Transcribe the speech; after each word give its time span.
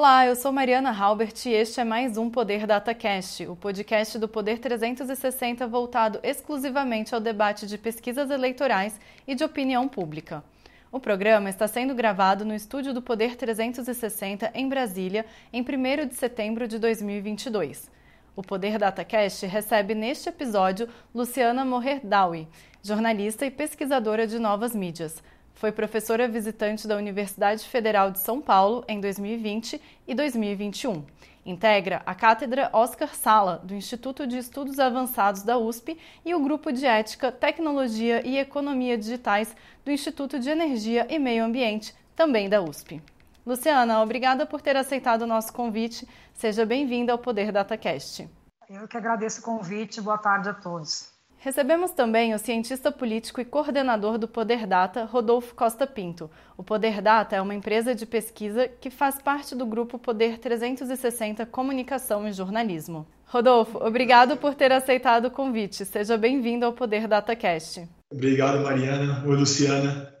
Olá, 0.00 0.24
eu 0.24 0.34
sou 0.34 0.50
Mariana 0.50 0.90
Halbert 0.90 1.44
e 1.44 1.50
este 1.50 1.78
é 1.78 1.84
mais 1.84 2.16
um 2.16 2.30
Poder 2.30 2.66
DataCast, 2.66 3.46
o 3.46 3.54
podcast 3.54 4.18
do 4.18 4.26
Poder 4.26 4.58
360 4.58 5.66
voltado 5.66 6.18
exclusivamente 6.22 7.14
ao 7.14 7.20
debate 7.20 7.66
de 7.66 7.76
pesquisas 7.76 8.30
eleitorais 8.30 8.98
e 9.28 9.34
de 9.34 9.44
opinião 9.44 9.86
pública. 9.86 10.42
O 10.90 10.98
programa 10.98 11.50
está 11.50 11.68
sendo 11.68 11.94
gravado 11.94 12.46
no 12.46 12.54
estúdio 12.54 12.94
do 12.94 13.02
Poder 13.02 13.36
360 13.36 14.50
em 14.54 14.70
Brasília, 14.70 15.26
em 15.52 15.60
1 15.60 16.08
de 16.08 16.14
setembro 16.14 16.66
de 16.66 16.78
2022. 16.78 17.90
O 18.34 18.42
Poder 18.42 18.78
DataCast 18.78 19.44
recebe 19.44 19.94
neste 19.94 20.30
episódio 20.30 20.88
Luciana 21.14 21.62
Morherdawi, 21.62 22.48
jornalista 22.82 23.44
e 23.44 23.50
pesquisadora 23.50 24.26
de 24.26 24.38
novas 24.38 24.74
mídias. 24.74 25.22
Foi 25.60 25.70
professora 25.70 26.26
visitante 26.26 26.88
da 26.88 26.96
Universidade 26.96 27.68
Federal 27.68 28.10
de 28.10 28.18
São 28.18 28.40
Paulo 28.40 28.82
em 28.88 28.98
2020 28.98 29.78
e 30.08 30.14
2021. 30.14 31.04
Integra 31.44 32.00
a 32.06 32.14
Cátedra 32.14 32.70
Oscar 32.72 33.14
Sala, 33.14 33.60
do 33.62 33.74
Instituto 33.74 34.26
de 34.26 34.38
Estudos 34.38 34.78
Avançados 34.78 35.42
da 35.42 35.58
USP, 35.58 36.00
e 36.24 36.34
o 36.34 36.42
Grupo 36.42 36.72
de 36.72 36.86
Ética, 36.86 37.30
Tecnologia 37.30 38.26
e 38.26 38.38
Economia 38.38 38.96
Digitais 38.96 39.54
do 39.84 39.90
Instituto 39.90 40.40
de 40.40 40.48
Energia 40.48 41.06
e 41.10 41.18
Meio 41.18 41.44
Ambiente, 41.44 41.94
também 42.16 42.48
da 42.48 42.62
USP. 42.62 43.02
Luciana, 43.44 44.00
obrigada 44.00 44.46
por 44.46 44.62
ter 44.62 44.78
aceitado 44.78 45.22
o 45.22 45.26
nosso 45.26 45.52
convite. 45.52 46.08
Seja 46.32 46.64
bem-vinda 46.64 47.12
ao 47.12 47.18
Poder 47.18 47.52
DataCast. 47.52 48.30
Eu 48.66 48.88
que 48.88 48.96
agradeço 48.96 49.42
o 49.42 49.44
convite. 49.44 50.00
Boa 50.00 50.16
tarde 50.16 50.48
a 50.48 50.54
todos. 50.54 51.19
Recebemos 51.42 51.92
também 51.92 52.34
o 52.34 52.38
cientista 52.38 52.92
político 52.92 53.40
e 53.40 53.46
coordenador 53.46 54.18
do 54.18 54.28
Poder 54.28 54.66
Data, 54.66 55.04
Rodolfo 55.06 55.54
Costa 55.54 55.86
Pinto. 55.86 56.30
O 56.54 56.62
Poder 56.62 57.00
Data 57.00 57.34
é 57.34 57.40
uma 57.40 57.54
empresa 57.54 57.94
de 57.94 58.04
pesquisa 58.04 58.68
que 58.68 58.90
faz 58.90 59.22
parte 59.22 59.54
do 59.54 59.64
grupo 59.64 59.98
Poder 59.98 60.38
360 60.38 61.46
Comunicação 61.46 62.28
e 62.28 62.32
Jornalismo. 62.32 63.06
Rodolfo, 63.24 63.78
obrigado 63.82 64.36
por 64.36 64.54
ter 64.54 64.70
aceitado 64.70 65.28
o 65.28 65.30
convite. 65.30 65.86
Seja 65.86 66.18
bem-vindo 66.18 66.66
ao 66.66 66.74
Poder 66.74 67.08
DataCast. 67.08 67.88
Obrigado, 68.12 68.60
Mariana. 68.60 69.24
Oi, 69.26 69.34
Luciana. 69.34 70.12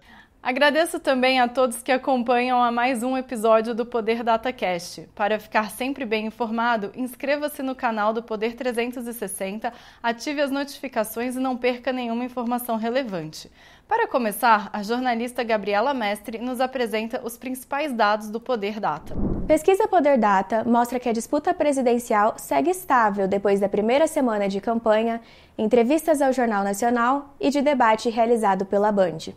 Agradeço 0.42 0.98
também 0.98 1.38
a 1.38 1.46
todos 1.46 1.82
que 1.82 1.92
acompanham 1.92 2.62
a 2.62 2.72
mais 2.72 3.02
um 3.02 3.14
episódio 3.14 3.74
do 3.74 3.84
Poder 3.84 4.22
DataCast. 4.22 5.06
Para 5.14 5.38
ficar 5.38 5.70
sempre 5.70 6.06
bem 6.06 6.24
informado, 6.24 6.90
inscreva-se 6.96 7.62
no 7.62 7.74
canal 7.74 8.14
do 8.14 8.22
Poder 8.22 8.54
360, 8.54 9.70
ative 10.02 10.40
as 10.40 10.50
notificações 10.50 11.36
e 11.36 11.38
não 11.38 11.58
perca 11.58 11.92
nenhuma 11.92 12.24
informação 12.24 12.78
relevante. 12.78 13.50
Para 13.86 14.08
começar, 14.08 14.70
a 14.72 14.82
jornalista 14.82 15.44
Gabriela 15.44 15.92
Mestre 15.92 16.38
nos 16.38 16.58
apresenta 16.58 17.20
os 17.22 17.36
principais 17.36 17.92
dados 17.92 18.30
do 18.30 18.40
Poder 18.40 18.80
Data. 18.80 19.14
Pesquisa 19.46 19.86
Poder 19.88 20.16
Data 20.16 20.64
mostra 20.64 20.98
que 20.98 21.10
a 21.10 21.12
disputa 21.12 21.52
presidencial 21.52 22.36
segue 22.38 22.70
estável 22.70 23.28
depois 23.28 23.60
da 23.60 23.68
primeira 23.68 24.06
semana 24.06 24.48
de 24.48 24.58
campanha, 24.58 25.20
entrevistas 25.58 26.22
ao 26.22 26.32
Jornal 26.32 26.64
Nacional 26.64 27.34
e 27.38 27.50
de 27.50 27.60
debate 27.60 28.08
realizado 28.08 28.64
pela 28.64 28.90
Band. 28.90 29.34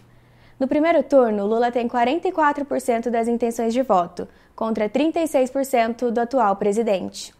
No 0.63 0.67
primeiro 0.69 1.03
turno, 1.03 1.45
Lula 1.45 1.73
tem 1.73 1.89
44% 1.89 3.09
das 3.09 3.27
intenções 3.27 3.73
de 3.73 3.81
voto, 3.81 4.25
contra 4.55 4.87
36% 4.87 6.09
do 6.09 6.21
atual 6.21 6.55
presidente. 6.55 7.35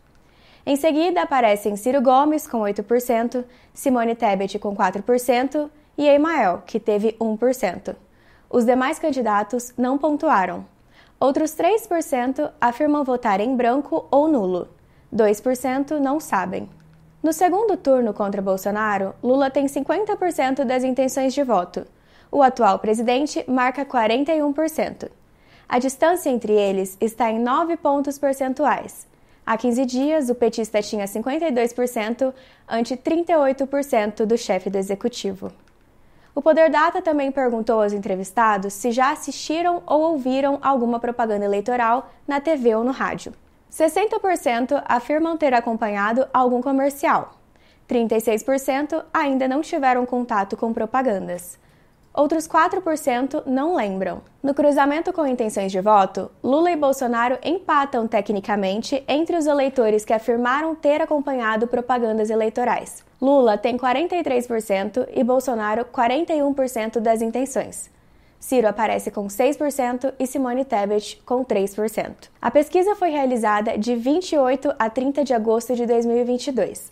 Em 0.66 0.76
seguida, 0.76 1.22
aparecem 1.22 1.78
Ciro 1.78 2.02
Gomes, 2.02 2.46
com 2.46 2.60
8%, 2.60 3.46
Simone 3.74 4.14
Tebet, 4.14 4.60
com 4.60 4.76
4%, 4.76 5.70
e 5.98 6.06
Emael, 6.06 6.64
que 6.66 6.82
teve 6.82 7.14
1%. 7.14 7.96
Os 8.50 8.66
demais 8.66 9.00
candidatos 9.00 9.74
não 9.78 9.98
pontuaram. 9.98 10.66
Outros 11.18 11.56
3% 11.56 12.52
afirmam 12.60 13.06
votar 13.06 13.40
em 13.40 13.56
branco 13.56 14.06
ou 14.12 14.28
nulo. 14.28 14.68
2% 15.16 15.98
não 15.98 16.20
sabem. 16.20 16.70
No 17.24 17.32
segundo 17.32 17.78
turno 17.78 18.14
contra 18.14 18.42
Bolsonaro, 18.42 19.16
Lula 19.24 19.50
tem 19.50 19.66
50% 19.66 20.66
das 20.66 20.84
intenções 20.84 21.34
de 21.34 21.42
voto, 21.42 21.88
o 22.34 22.42
atual 22.42 22.80
presidente 22.80 23.46
marca 23.48 23.86
41%. 23.86 25.08
A 25.70 25.78
distância 25.78 26.32
entre 26.32 26.52
eles 26.52 26.98
está 27.00 27.30
em 27.30 27.40
9 27.40 27.78
pontos 27.78 28.18
percentuais. 28.18 29.08
Há 29.46 29.56
15 29.56 29.86
dias, 29.86 30.30
o 30.30 30.36
petista 30.36 30.82
tinha 30.82 31.06
52% 31.06 32.34
ante 32.68 32.98
38% 32.98 34.26
do 34.26 34.36
chefe 34.36 34.70
do 34.72 34.80
executivo. 34.80 35.52
O 36.34 36.42
Poder 36.42 36.72
Data 36.72 37.04
também 37.04 37.32
perguntou 37.32 37.84
aos 37.84 37.94
entrevistados 37.94 38.74
se 38.74 38.92
já 38.92 39.12
assistiram 39.12 39.84
ou 39.86 40.02
ouviram 40.02 40.58
alguma 40.64 41.00
propaganda 41.00 41.46
eleitoral 41.46 42.10
na 42.28 42.42
TV 42.42 42.74
ou 42.74 42.84
no 42.84 42.92
rádio. 42.92 43.32
60% 43.72 44.82
afirmam 44.86 45.38
ter 45.38 45.54
acompanhado 45.54 46.28
algum 46.34 46.64
comercial. 46.64 47.36
36% 47.88 49.06
ainda 49.14 49.48
não 49.48 49.62
tiveram 49.62 50.04
contato 50.04 50.58
com 50.58 50.74
propagandas. 50.74 51.62
Outros 52.14 52.48
4% 52.48 53.44
não 53.48 53.76
lembram. 53.76 54.22
No 54.44 54.54
cruzamento 54.54 55.12
com 55.12 55.26
intenções 55.26 55.72
de 55.72 55.82
voto, 55.82 56.30
Lula 56.44 56.70
e 56.70 56.76
Bolsonaro 56.76 57.40
empatam 57.44 58.08
tecnicamente 58.08 59.04
entre 59.08 59.36
os 59.36 59.48
eleitores 59.48 60.06
que 60.06 60.14
afirmaram 60.14 60.76
ter 60.76 61.02
acompanhado 61.02 61.66
propagandas 61.66 62.30
eleitorais. 62.30 63.04
Lula 63.20 63.58
tem 63.58 63.78
43% 63.78 65.08
e 65.12 65.24
Bolsonaro 65.24 65.86
41% 65.86 67.00
das 67.00 67.20
intenções. 67.20 67.90
Ciro 68.40 68.68
aparece 68.68 69.10
com 69.10 69.26
6% 69.26 70.14
e 70.20 70.28
Simone 70.28 70.66
Tebet 70.66 71.20
com 71.26 71.44
3%. 71.44 72.30
A 72.40 72.52
pesquisa 72.52 72.94
foi 72.94 73.10
realizada 73.10 73.76
de 73.76 73.96
28 73.96 74.76
a 74.78 74.88
30 74.88 75.24
de 75.24 75.34
agosto 75.34 75.74
de 75.74 75.88
2022. 75.88 76.92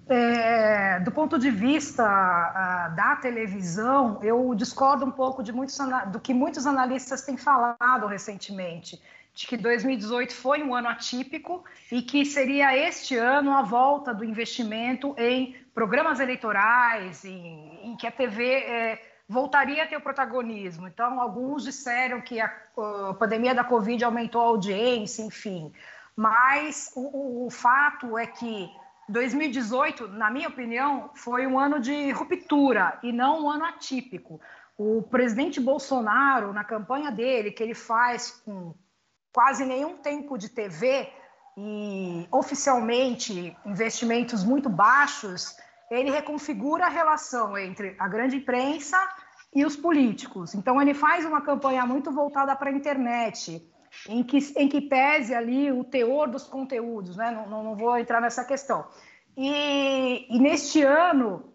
É, 0.09 1.01
do 1.01 1.13
ponto 1.13 1.39
de 1.39 1.51
vista 1.51 2.03
uh, 2.03 2.97
da 2.97 3.17
televisão, 3.17 4.19
eu 4.23 4.55
discordo 4.55 5.05
um 5.05 5.11
pouco 5.11 5.43
de 5.43 5.53
muitos, 5.53 5.77
do 6.11 6.19
que 6.19 6.33
muitos 6.33 6.67
analistas 6.67 7.23
têm 7.23 7.37
falado 7.37 8.07
recentemente, 8.07 8.99
de 9.35 9.47
que 9.47 9.55
2018 9.55 10.35
foi 10.35 10.63
um 10.63 10.75
ano 10.75 10.89
atípico 10.89 11.63
e 11.93 12.01
que 12.01 12.25
seria 12.25 12.75
este 12.75 13.17
ano 13.17 13.53
a 13.53 13.61
volta 13.61 14.15
do 14.15 14.25
investimento 14.25 15.15
em 15.19 15.55
programas 15.75 16.21
eleitorais, 16.21 17.27
em, 17.27 17.79
em 17.83 17.95
que 17.95 18.07
a 18.07 18.11
TV 18.11 18.51
é, 18.51 19.03
voltaria 19.29 19.85
a 19.85 19.87
ter 19.87 19.97
o 19.97 20.01
protagonismo. 20.01 20.89
Então, 20.89 21.21
alguns 21.21 21.63
disseram 21.63 22.21
que 22.21 22.41
a, 22.41 22.49
pandemia 23.19 23.55
da 23.55 23.63
Covid 23.63 24.03
aumentou 24.03 24.41
a 24.41 24.47
audiência, 24.47 25.23
enfim. 25.23 25.73
Mas 26.17 26.91
o, 26.97 27.47
o, 27.47 27.51
fato 27.51 28.17
é 28.17 28.27
que 28.27 28.71
2018, 29.09 30.09
na 30.09 30.31
minha 30.31 30.49
opinião, 30.49 31.11
foi 31.15 31.47
um 31.47 31.59
ano 31.59 31.79
de 31.79 32.11
ruptura 32.11 32.99
e 33.03 33.13
não 33.13 33.45
um 33.45 33.51
ano 33.51 33.65
atípico. 33.65 34.41
O 34.77 35.03
presidente 35.03 35.61
Bolsonaro, 35.61 36.53
na 36.53 36.65
campanha 36.65 37.11
dele, 37.11 37.51
que 37.51 37.63
ele 37.63 37.75
faz 37.75 38.31
com 38.45 38.75
quase 39.33 39.65
nenhum 39.65 39.97
tempo 39.99 40.39
de 40.39 40.49
TV 40.49 41.13
e 41.57 42.27
oficialmente 42.31 43.57
investimentos 43.67 44.45
muito 44.45 44.69
baixos, 44.69 45.57
ele 45.91 46.11
reconfigura 46.11 46.87
a 46.87 46.89
relação 46.89 47.57
entre 47.57 47.97
a 47.99 48.09
grande 48.09 48.37
imprensa 48.37 48.99
e 49.55 49.65
os 49.65 49.77
políticos. 49.77 50.55
Então, 50.55 50.81
ele 50.81 50.95
faz 50.95 51.25
uma 51.25 51.41
campanha 51.41 51.87
muito 51.87 52.11
voltada 52.13 52.55
para 52.55 52.71
a 52.71 52.73
internet, 52.73 53.67
em 54.09 54.23
que, 54.23 54.39
em 54.57 54.69
que 54.69 54.81
pese 54.83 55.35
ali 55.35 55.73
o 55.73 55.83
teor 55.83 56.29
dos 56.29 56.45
conteúdos, 56.45 57.17
né? 57.17 57.31
não, 57.31 57.49
não, 57.49 57.65
não 57.65 57.77
vou 57.77 57.97
entrar 57.99 58.21
nessa 58.21 58.45
questão. 58.45 58.87
E, 59.37 60.27
e 60.29 60.39
neste 60.39 60.83
ano, 60.83 61.53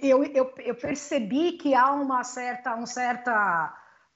eu, 0.00 0.24
eu, 0.24 0.54
eu, 0.58 0.74
percebi 0.74 1.52
que 1.52 1.74
há 1.74 1.92
uma 1.92 2.22
certa, 2.24 2.74
um 2.76 2.86
certa, 2.86 3.74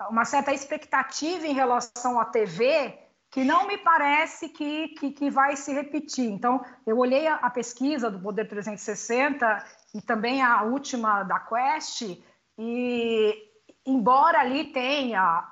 uma 0.08 0.24
certa 0.24 0.52
expectativa 0.52 1.46
em 1.46 1.52
relação 1.52 2.20
à 2.20 2.24
TV 2.24 3.07
que 3.30 3.44
não 3.44 3.66
me 3.66 3.76
parece 3.78 4.48
que, 4.48 4.88
que, 4.88 5.10
que 5.10 5.30
vai 5.30 5.54
se 5.56 5.72
repetir. 5.72 6.30
Então, 6.30 6.64
eu 6.86 6.98
olhei 6.98 7.26
a, 7.26 7.34
a, 7.36 7.50
pesquisa 7.50 8.10
do 8.10 8.18
Poder 8.18 8.46
360 8.48 9.64
e 9.94 10.00
também 10.00 10.42
a 10.42 10.62
última 10.62 11.22
da 11.24 11.38
Quest, 11.38 12.02
e 12.58 13.34
embora 13.86 14.40
ali 14.40 14.72
tenha 14.72 15.46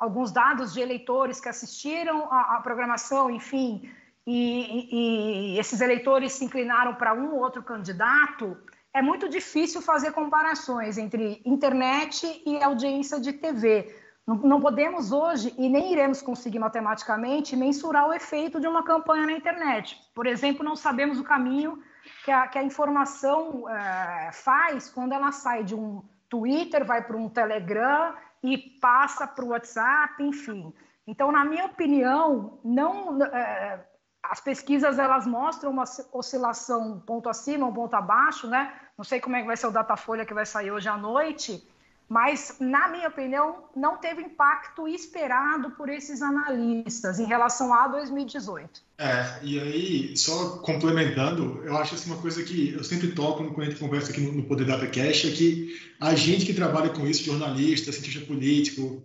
alguns 0.00 0.30
dados 0.30 0.74
de 0.74 0.80
eleitores 0.80 1.40
que 1.40 1.48
assistiram 1.48 2.28
à, 2.30 2.60
programação, 2.62 3.30
enfim, 3.30 3.90
e, 4.26 4.34
e, 4.34 5.54
e 5.54 5.58
esses 5.58 5.80
eleitores 5.80 6.32
se 6.32 6.44
inclinaram 6.44 6.94
para 6.94 7.14
um 7.14 7.34
ou 7.34 7.40
outro 7.40 7.62
candidato, 7.62 8.56
é 8.94 9.00
muito 9.00 9.28
difícil 9.28 9.80
fazer 9.80 10.12
comparações 10.12 10.98
entre 10.98 11.40
internet 11.46 12.42
e 12.44 12.62
audiência 12.62 13.18
de 13.18 13.32
TV. 13.32 14.01
Não, 14.26 14.60
podemos 14.60 15.10
hoje, 15.10 15.52
e 15.58 15.68
nem 15.68 15.92
iremos 15.92 16.22
conseguir 16.22 16.60
matematicamente, 16.60 17.56
mensurar 17.56 18.06
o 18.08 18.14
efeito 18.14 18.60
de 18.60 18.68
uma 18.68 18.84
campanha 18.84 19.26
na 19.26 19.32
internet. 19.32 20.00
Por 20.14 20.26
exemplo, 20.26 20.64
não 20.64 20.76
sabemos 20.76 21.18
o 21.18 21.24
caminho 21.24 21.82
que 22.24 22.30
a, 22.30 22.46
que 22.46 22.56
a 22.56 22.62
informação 22.62 23.68
é, 23.68 24.30
faz 24.32 24.88
quando 24.88 25.12
ela 25.12 25.32
sai 25.32 25.64
de 25.64 25.74
um 25.74 26.02
Twitter, 26.28 26.84
vai 26.84 27.02
para 27.02 27.16
um 27.16 27.28
Telegram 27.28 28.14
e 28.42 28.56
passa 28.56 29.26
para 29.26 29.44
o 29.44 29.48
WhatsApp, 29.48 30.22
enfim. 30.22 30.72
Então, 31.06 31.32
na 31.32 31.44
minha 31.44 31.66
opinião, 31.66 32.58
não. 32.64 33.22
É, 33.24 33.86
as 34.22 34.40
pesquisas 34.40 35.00
elas 35.00 35.26
mostram 35.26 35.72
uma 35.72 35.82
oscilação 36.12 36.92
um 36.92 37.00
ponto 37.00 37.28
acima, 37.28 37.66
um 37.66 37.74
ponto 37.74 37.94
abaixo, 37.94 38.46
né? 38.46 38.72
Não 38.96 39.04
sei 39.04 39.20
como 39.20 39.34
é 39.34 39.40
que 39.40 39.46
vai 39.48 39.56
ser 39.56 39.66
o 39.66 39.72
Datafolha 39.72 40.24
que 40.24 40.32
vai 40.32 40.46
sair 40.46 40.70
hoje 40.70 40.88
à 40.88 40.96
noite, 40.96 41.68
mas 42.12 42.56
na 42.60 42.88
minha 42.88 43.08
opinião 43.08 43.64
não 43.74 43.96
teve 43.96 44.20
impacto 44.20 44.86
esperado 44.86 45.70
por 45.70 45.88
esses 45.88 46.20
analistas 46.20 47.18
em 47.18 47.24
relação 47.24 47.72
a 47.72 47.88
2018. 47.88 48.82
É, 48.98 49.38
e 49.42 49.58
aí 49.58 50.14
só 50.14 50.58
complementando, 50.58 51.62
eu 51.64 51.74
acho 51.74 51.94
assim 51.94 52.10
uma 52.10 52.20
coisa 52.20 52.42
que 52.42 52.74
eu 52.74 52.84
sempre 52.84 53.12
toco 53.12 53.42
quando 53.54 53.62
a 53.62 53.70
gente 53.70 53.80
conversa 53.80 54.10
aqui 54.10 54.20
no, 54.20 54.42
Poder 54.42 54.66
Data 54.66 54.86
Cash 54.88 55.24
é 55.24 55.30
que 55.30 55.80
a 55.98 56.14
gente 56.14 56.44
que 56.44 56.52
trabalha 56.52 56.90
com 56.90 57.06
isso, 57.06 57.24
jornalista, 57.24 57.90
cientista 57.90 58.26
político, 58.26 59.02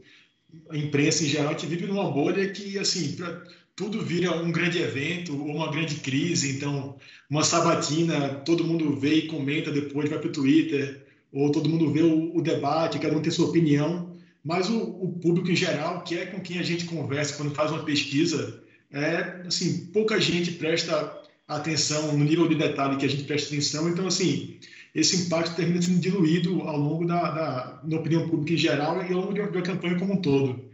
imprensa 0.74 1.24
em 1.24 1.28
geral, 1.28 1.48
a 1.48 1.52
gente 1.54 1.66
vive 1.66 1.88
numa 1.88 2.12
bolha 2.12 2.50
que 2.50 2.78
assim, 2.78 3.16
pra, 3.16 3.42
tudo 3.74 4.04
vira 4.04 4.36
um 4.36 4.52
grande 4.52 4.80
evento 4.80 5.32
ou 5.32 5.56
uma 5.56 5.72
grande 5.72 5.96
crise. 5.96 6.58
Então, 6.58 6.98
uma 7.30 7.46
sabatina, 7.46 8.42
todo 8.44 8.66
mundo 8.66 9.00
vê 9.00 9.14
e 9.14 9.28
comenta 9.28 9.72
depois, 9.72 10.10
vai 10.10 10.20
para 10.20 10.28
o 10.28 10.34
Twitter, 10.34 11.07
ou 11.32 11.52
todo 11.52 11.70
mundo 11.70 11.92
vê 11.92 12.02
o, 12.02 12.36
o, 12.36 12.42
debate, 12.42 13.00
cada 13.00 13.16
um 13.16 13.22
tem 13.22 13.32
sua 13.32 13.48
opinião. 13.48 14.16
Mas 14.44 14.70
o, 14.70 14.80
o, 14.80 15.20
público 15.20 15.52
em 15.52 15.56
geral, 15.56 16.04
que 16.04 16.18
é 16.18 16.26
com 16.26 16.40
quem 16.40 16.60
a 16.60 16.64
gente 16.64 16.86
conversa 16.86 17.36
quando 17.36 17.54
faz 17.54 17.72
uma 17.72 17.84
pesquisa, 17.84 18.64
é 18.92 19.44
assim, 19.46 19.88
pouca 19.88 20.20
gente 20.22 20.52
presta 20.52 21.22
atenção 21.48 22.18
no 22.18 22.24
nível 22.24 22.48
de 22.48 22.56
detalhe 22.56 22.98
que 22.98 23.06
a 23.06 23.10
gente 23.10 23.24
presta 23.24 23.50
atenção. 23.50 23.90
Então, 23.90 24.08
assim, 24.08 24.58
esse 24.96 25.16
impacto 25.16 25.56
termina 25.56 25.82
sendo 25.82 26.00
diluído 26.00 26.62
ao 26.62 26.78
longo 26.78 27.06
da, 27.06 27.32
da, 27.32 27.82
da 27.84 27.98
opinião 27.98 28.28
pública 28.30 28.54
em 28.54 28.58
geral 28.58 29.04
e 29.04 29.14
ao 29.14 29.22
longo 29.22 29.34
da 29.34 29.62
campanha 29.62 30.00
como 30.00 30.14
um 30.14 30.22
todo. 30.22 30.66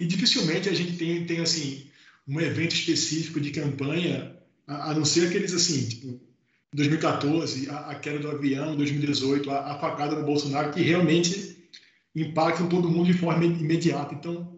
E 0.00 0.06
dificilmente 0.06 0.68
a 0.68 0.74
gente 0.74 0.96
tem, 0.96 1.24
tem 1.26 1.40
assim, 1.40 1.86
um 2.28 2.40
evento 2.40 2.74
específico 2.74 3.40
de 3.40 3.50
campanha, 3.50 4.36
a, 4.66 4.90
a 4.90 4.94
não 4.94 5.04
ser 5.04 5.26
aqueles 5.28 5.52
assim, 5.52 5.88
tipo, 5.88 6.20
2014, 6.76 7.70
a, 7.70 7.90
a 7.90 7.94
queda 7.94 8.18
do 8.18 8.30
avião, 8.30 8.76
2018, 8.76 9.50
a, 9.50 9.72
a 9.72 9.78
facada 9.78 10.14
no 10.14 10.26
Bolsonaro, 10.26 10.72
que 10.72 10.82
realmente 10.82 11.56
impactam 12.14 12.68
todo 12.68 12.88
mundo 12.88 13.06
de 13.06 13.14
forma 13.14 13.44
imediata. 13.44 14.14
Então, 14.14 14.56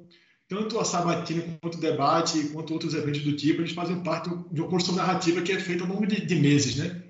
tanto 0.49 0.79
a 0.81 0.85
sabatina 0.85 1.43
quanto 1.61 1.79
o 1.79 1.81
debate, 1.81 2.49
quanto 2.53 2.73
outros 2.73 2.95
eventos 2.95 3.23
do 3.23 3.37
tipo, 3.37 3.61
eles 3.61 3.73
fazem 3.73 4.01
parte 4.03 4.31
de 4.51 4.61
uma 4.61 4.69
construção 4.69 4.97
narrativa 4.97 5.43
que 5.43 5.53
é 5.53 5.61
feita 5.61 5.85
ao 5.85 5.91
longo 5.91 6.07
de, 6.07 6.25
de 6.25 6.35
meses, 6.35 6.77
né? 6.77 7.03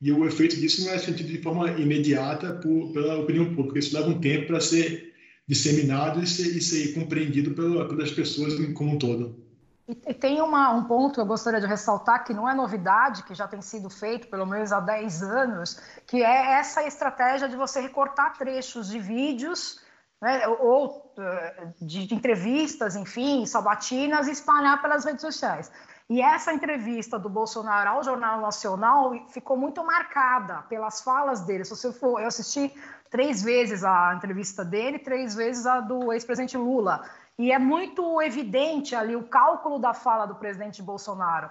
E 0.00 0.10
o 0.12 0.26
efeito 0.26 0.56
disso 0.56 0.84
não 0.84 0.92
é 0.92 0.98
sentido 0.98 1.28
de 1.28 1.38
forma 1.38 1.70
imediata 1.72 2.54
por, 2.54 2.92
pela 2.92 3.18
opinião 3.18 3.54
pública. 3.54 3.78
Isso 3.78 3.96
leva 3.96 4.10
um 4.10 4.20
tempo 4.20 4.48
para 4.48 4.60
ser 4.60 5.12
disseminado 5.46 6.22
e 6.22 6.26
ser, 6.26 6.56
e 6.56 6.60
ser 6.60 6.92
compreendido 6.92 7.52
pela, 7.52 7.88
pelas 7.88 8.10
pessoas 8.10 8.54
como 8.72 8.94
um 8.94 8.98
todo. 8.98 9.41
E 9.88 10.14
tem 10.14 10.40
uma, 10.40 10.70
um 10.70 10.84
ponto 10.84 11.14
que 11.14 11.20
eu 11.20 11.26
gostaria 11.26 11.60
de 11.60 11.66
ressaltar, 11.66 12.24
que 12.24 12.32
não 12.32 12.48
é 12.48 12.54
novidade, 12.54 13.24
que 13.24 13.34
já 13.34 13.48
tem 13.48 13.60
sido 13.60 13.90
feito 13.90 14.28
pelo 14.28 14.46
menos 14.46 14.72
há 14.72 14.78
10 14.78 15.22
anos, 15.22 15.80
que 16.06 16.22
é 16.22 16.52
essa 16.52 16.84
estratégia 16.84 17.48
de 17.48 17.56
você 17.56 17.80
recortar 17.80 18.38
trechos 18.38 18.88
de 18.88 19.00
vídeos 19.00 19.80
né, 20.20 20.46
ou 20.46 21.12
eh, 21.18 21.66
de, 21.80 22.06
de 22.06 22.14
entrevistas, 22.14 22.94
enfim, 22.94 23.44
sabatinas, 23.44 24.28
e 24.28 24.30
espalhar 24.30 24.80
pelas 24.80 25.04
redes 25.04 25.20
sociais. 25.20 25.70
E 26.08 26.20
essa 26.20 26.52
entrevista 26.52 27.18
do 27.18 27.28
Bolsonaro 27.28 27.90
ao 27.90 28.04
Jornal 28.04 28.40
Nacional 28.40 29.12
ficou 29.30 29.56
muito 29.56 29.84
marcada 29.84 30.62
pelas 30.68 31.00
falas 31.00 31.40
dele. 31.40 31.64
Se 31.64 31.70
você 31.70 31.92
for, 31.92 32.20
eu 32.20 32.28
assisti 32.28 32.72
três 33.10 33.42
vezes 33.42 33.82
a 33.82 34.14
entrevista 34.14 34.64
dele, 34.64 34.98
três 34.98 35.34
vezes 35.34 35.66
a 35.66 35.80
do 35.80 36.12
ex-presidente 36.12 36.56
Lula. 36.56 37.02
E 37.38 37.50
é 37.50 37.58
muito 37.58 38.20
evidente 38.20 38.94
ali 38.94 39.16
o 39.16 39.28
cálculo 39.28 39.78
da 39.78 39.94
fala 39.94 40.26
do 40.26 40.34
presidente 40.34 40.82
Bolsonaro. 40.82 41.50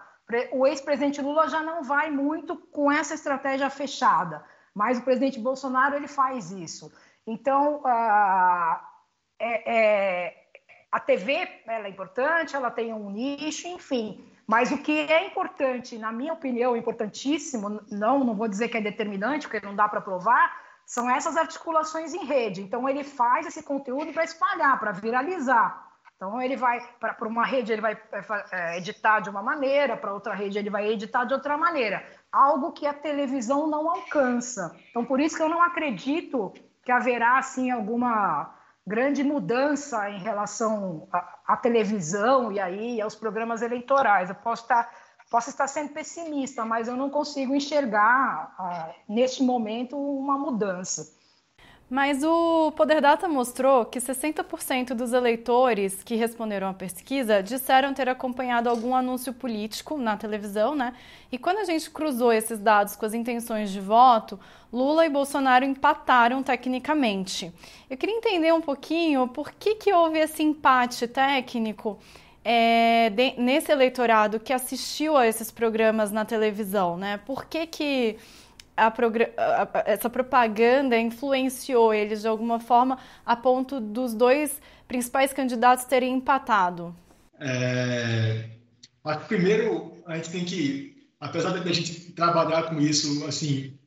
O 0.51 0.65
ex-presidente 0.65 1.21
Lula 1.21 1.49
já 1.49 1.61
não 1.61 1.83
vai 1.83 2.09
muito 2.09 2.55
com 2.55 2.91
essa 2.91 3.13
estratégia 3.13 3.69
fechada, 3.69 4.43
mas 4.73 4.99
o 4.99 5.01
presidente 5.01 5.39
Bolsonaro 5.39 5.95
ele 5.95 6.07
faz 6.07 6.51
isso. 6.51 6.91
Então, 7.27 7.81
a, 7.85 8.89
é, 9.37 9.73
é, 10.27 10.47
a 10.91 10.99
TV 10.99 11.33
é 11.67 11.89
importante, 11.89 12.55
ela 12.55 12.71
tem 12.71 12.93
um 12.93 13.09
nicho, 13.09 13.67
enfim. 13.67 14.25
Mas 14.47 14.71
o 14.71 14.77
que 14.77 14.91
é 14.91 15.27
importante, 15.27 15.97
na 15.97 16.11
minha 16.11 16.33
opinião, 16.33 16.75
importantíssimo, 16.75 17.81
não, 17.89 18.23
não 18.23 18.35
vou 18.35 18.47
dizer 18.47 18.69
que 18.69 18.77
é 18.77 18.81
determinante, 18.81 19.47
porque 19.47 19.65
não 19.65 19.75
dá 19.75 19.87
para 19.87 20.01
provar, 20.01 20.53
são 20.91 21.09
essas 21.09 21.37
articulações 21.37 22.13
em 22.13 22.25
rede. 22.25 22.61
Então, 22.61 22.87
ele 22.87 23.01
faz 23.01 23.45
esse 23.45 23.63
conteúdo 23.63 24.11
para 24.11 24.25
espalhar, 24.25 24.77
para 24.77 24.91
viralizar. 24.91 25.87
Então, 26.17 26.41
ele 26.41 26.57
vai 26.57 26.81
para 26.99 27.29
uma 27.29 27.45
rede, 27.45 27.71
ele 27.71 27.81
vai 27.81 27.93
é, 27.93 28.45
é, 28.51 28.77
editar 28.77 29.21
de 29.21 29.29
uma 29.29 29.41
maneira, 29.41 29.95
para 29.95 30.13
outra 30.13 30.33
rede, 30.33 30.59
ele 30.59 30.69
vai 30.69 30.89
editar 30.89 31.23
de 31.23 31.33
outra 31.33 31.55
maneira. 31.57 32.05
Algo 32.29 32.73
que 32.73 32.85
a 32.85 32.93
televisão 32.93 33.67
não 33.67 33.89
alcança. 33.89 34.75
Então, 34.89 35.05
por 35.05 35.21
isso 35.21 35.37
que 35.37 35.41
eu 35.41 35.47
não 35.47 35.61
acredito 35.61 36.53
que 36.83 36.91
haverá, 36.91 37.37
assim, 37.37 37.71
alguma 37.71 38.53
grande 38.85 39.23
mudança 39.23 40.09
em 40.09 40.19
relação 40.19 41.07
à, 41.47 41.55
televisão 41.55 42.51
e 42.51 42.59
aí 42.59 42.99
aos 42.99 43.15
programas 43.15 43.61
eleitorais. 43.61 44.27
Eu 44.27 44.35
posso 44.35 44.63
estar 44.63 44.93
posso 45.31 45.49
estar 45.49 45.65
sendo 45.67 45.93
pessimista, 45.93 46.65
mas 46.65 46.89
eu 46.89 46.97
não 46.97 47.09
consigo 47.09 47.55
enxergar, 47.55 48.53
ah, 48.59 48.93
neste 49.07 49.41
momento, 49.41 49.97
uma 49.97 50.37
mudança. 50.37 51.15
Mas 51.89 52.23
o 52.23 52.71
Poder 52.71 53.01
Data 53.01 53.27
mostrou 53.27 53.85
que 53.85 53.99
60% 53.99 54.93
dos 54.93 55.11
eleitores 55.11 56.03
que 56.03 56.15
responderam 56.15 56.67
à 56.69 56.73
pesquisa 56.73 57.43
disseram 57.43 57.93
ter 57.93 58.07
acompanhado 58.07 58.69
algum 58.69 58.95
anúncio 58.95 59.33
político 59.33 59.97
na 59.97 60.15
televisão, 60.15 60.73
né? 60.73 60.93
E 61.31 61.37
quando 61.37 61.57
a 61.57 61.65
gente 61.65 61.89
cruzou 61.89 62.31
esses 62.31 62.59
dados 62.59 62.95
com 62.95 63.05
as 63.05 63.13
intenções 63.13 63.71
de 63.71 63.81
voto, 63.81 64.39
Lula 64.71 65.05
e 65.05 65.09
Bolsonaro 65.09 65.65
empataram 65.65 66.41
tecnicamente. 66.41 67.53
Eu 67.89 67.97
queria 67.97 68.15
entender 68.15 68.53
um 68.53 68.61
pouquinho 68.61 69.27
por 69.27 69.51
que, 69.51 69.75
que 69.75 69.93
houve 69.93 70.17
esse 70.17 70.41
empate 70.43 71.07
técnico 71.07 71.99
é, 72.43 73.09
de, 73.09 73.39
nesse 73.39 73.71
eleitorado 73.71 74.39
que 74.39 74.51
assistiu 74.51 75.15
a 75.15 75.27
esses 75.27 75.51
programas 75.51 76.11
na 76.11 76.25
televisão, 76.25 76.97
né? 76.97 77.17
Por 77.25 77.45
que, 77.45 77.67
que 77.67 78.17
a, 78.75 78.87
a, 78.87 79.83
essa 79.85 80.09
propaganda 80.09 80.97
influenciou 80.97 81.93
eles 81.93 82.21
de 82.21 82.27
alguma 82.27 82.59
forma 82.59 82.97
a 83.25 83.35
ponto 83.35 83.79
dos 83.79 84.13
dois 84.13 84.59
principais 84.87 85.31
candidatos 85.31 85.85
terem 85.85 86.15
empatado? 86.15 86.95
É, 87.39 88.49
acho 89.03 89.19
que 89.19 89.27
primeiro 89.27 89.93
a 90.05 90.15
gente 90.15 90.31
tem 90.31 90.45
que, 90.45 91.09
apesar 91.19 91.51
da 91.51 91.71
gente 91.71 92.11
trabalhar 92.13 92.63
com 92.63 92.79
isso, 92.79 93.25
assim, 93.25 93.77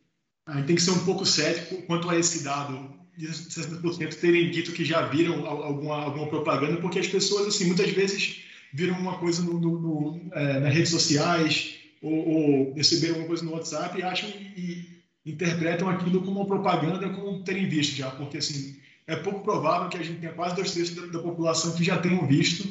a 0.47 0.57
gente 0.57 0.67
tem 0.67 0.77
que 0.77 0.83
ser 0.83 0.93
um 0.93 1.05
pouco 1.05 1.27
cético 1.27 1.83
quanto 1.83 2.09
a 2.09 2.17
esse 2.17 2.45
dado 2.45 3.04
60% 3.19 4.15
terem 4.15 4.51
dito 4.51 4.73
que 4.73 4.85
já 4.85 5.07
viram 5.07 5.47
alguma, 5.47 6.03
alguma 6.03 6.27
propaganda, 6.27 6.81
porque 6.81 6.99
as 6.99 7.07
pessoas, 7.07 7.47
assim, 7.47 7.67
muitas 7.67 7.91
vezes 7.91 8.43
viram 8.73 8.99
uma 8.99 9.19
coisa 9.19 9.43
no, 9.43 9.59
no, 9.61 9.81
no, 9.81 10.21
é, 10.33 10.61
nas 10.61 10.75
redes 10.75 10.91
sociais 10.91 11.77
ou, 12.03 12.29
ou, 12.29 12.75
receberam 12.75 13.15
alguma 13.15 13.29
coisa 13.29 13.45
no 13.45 13.53
WhatsApp 13.53 13.99
e 13.99 14.03
acham 14.03 14.29
e 14.29 14.87
interpretam 15.25 15.89
aquilo 15.89 16.23
como 16.23 16.41
uma 16.41 16.47
propaganda 16.47 17.09
como 17.11 17.43
terem 17.45 17.69
visto 17.69 17.97
já, 17.97 18.11
porque 18.11 18.39
assim 18.39 18.77
é 19.07 19.17
pouco 19.17 19.41
provável 19.43 19.89
que 19.89 19.99
a 19.99 20.03
gente 20.03 20.21
tenha 20.21 20.33
quase 20.33 20.57
dois 20.57 20.73
terços 20.73 20.97
da, 20.97 21.07
da 21.07 21.19
população 21.19 21.75
que 21.75 21.85
já 21.85 21.99
tenham 21.99 22.27
visto 22.27 22.67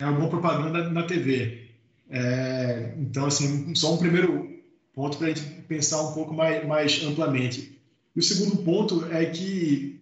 né, 0.00 0.06
alguma 0.06 0.28
propaganda 0.28 0.90
na 0.90 1.02
TV. 1.04 1.68
É, 2.10 2.94
então, 2.98 3.26
assim, 3.26 3.72
só 3.74 3.94
um 3.94 3.98
primeiro 3.98 4.50
ponto 4.94 5.16
para 5.16 5.28
a 5.28 5.30
gente 5.30 5.42
pensar 5.62 6.02
um 6.02 6.12
pouco 6.12 6.34
mais, 6.34 6.66
mais 6.66 7.02
amplamente. 7.04 7.79
E 8.14 8.20
o 8.20 8.22
segundo 8.22 8.58
ponto 8.58 9.06
é 9.12 9.24
que 9.26 10.00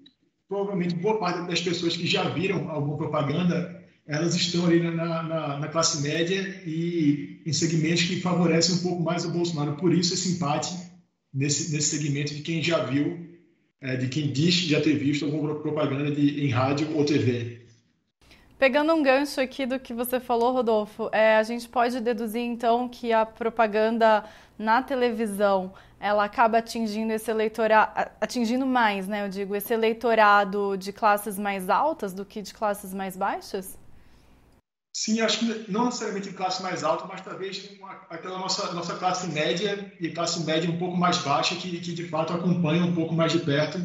provavelmente 0.48 0.94
boa 0.94 1.18
parte 1.18 1.46
das 1.46 1.60
pessoas 1.60 1.96
que 1.96 2.06
já 2.06 2.28
viram 2.30 2.70
alguma 2.70 2.96
propaganda, 2.96 3.84
elas 4.06 4.34
estão 4.34 4.64
ali 4.64 4.80
na, 4.80 5.22
na, 5.22 5.58
na 5.58 5.68
classe 5.68 6.02
média 6.02 6.62
e 6.66 7.42
em 7.44 7.52
segmentos 7.52 8.04
que 8.04 8.20
favorecem 8.20 8.76
um 8.76 8.78
pouco 8.78 9.02
mais 9.02 9.24
o 9.26 9.30
Bolsonaro. 9.30 9.76
Por 9.76 9.92
isso 9.92 10.14
esse 10.14 10.32
empate 10.32 10.74
nesse, 11.32 11.72
nesse 11.72 11.96
segmento 11.96 12.34
de 12.34 12.40
quem 12.40 12.62
já 12.62 12.84
viu, 12.84 13.28
é, 13.80 13.96
de 13.96 14.08
quem 14.08 14.32
diz 14.32 14.54
já 14.54 14.80
ter 14.80 14.94
visto 14.94 15.26
alguma 15.26 15.54
propaganda 15.56 16.10
de, 16.10 16.44
em 16.44 16.48
rádio 16.48 16.96
ou 16.96 17.04
TV. 17.04 17.58
Pegando 18.58 18.92
um 18.92 19.02
gancho 19.02 19.40
aqui 19.40 19.64
do 19.66 19.78
que 19.78 19.94
você 19.94 20.18
falou, 20.18 20.52
Rodolfo, 20.52 21.08
é, 21.12 21.36
a 21.36 21.42
gente 21.44 21.68
pode 21.68 22.00
deduzir 22.00 22.42
então 22.42 22.88
que 22.88 23.12
a 23.12 23.24
propaganda 23.24 24.24
na 24.58 24.82
televisão 24.82 25.72
ela 26.00 26.24
acaba 26.24 26.58
atingindo 26.58 27.12
esse 27.12 27.30
eleitorado, 27.30 28.10
atingindo 28.20 28.64
mais, 28.66 29.08
né? 29.08 29.24
Eu 29.24 29.28
digo, 29.28 29.54
esse 29.54 29.72
eleitorado 29.72 30.76
de 30.76 30.92
classes 30.92 31.38
mais 31.38 31.68
altas 31.68 32.12
do 32.12 32.24
que 32.24 32.40
de 32.40 32.54
classes 32.54 32.94
mais 32.94 33.16
baixas? 33.16 33.76
Sim, 34.92 35.20
acho 35.20 35.38
que 35.40 35.70
não 35.70 35.86
necessariamente 35.86 36.28
em 36.28 36.32
classe 36.32 36.62
mais 36.62 36.82
alta, 36.82 37.04
mas 37.06 37.20
talvez 37.20 37.70
uma, 37.78 37.92
aquela 38.10 38.38
nossa, 38.38 38.72
nossa 38.72 38.96
classe 38.96 39.28
média 39.28 39.92
e 40.00 40.10
classe 40.10 40.44
média 40.44 40.70
um 40.70 40.78
pouco 40.78 40.96
mais 40.96 41.18
baixa 41.18 41.54
que, 41.56 41.80
que 41.80 41.92
de 41.92 42.08
fato 42.08 42.32
acompanha 42.32 42.84
um 42.84 42.94
pouco 42.94 43.14
mais 43.14 43.32
de 43.32 43.38
perto 43.40 43.78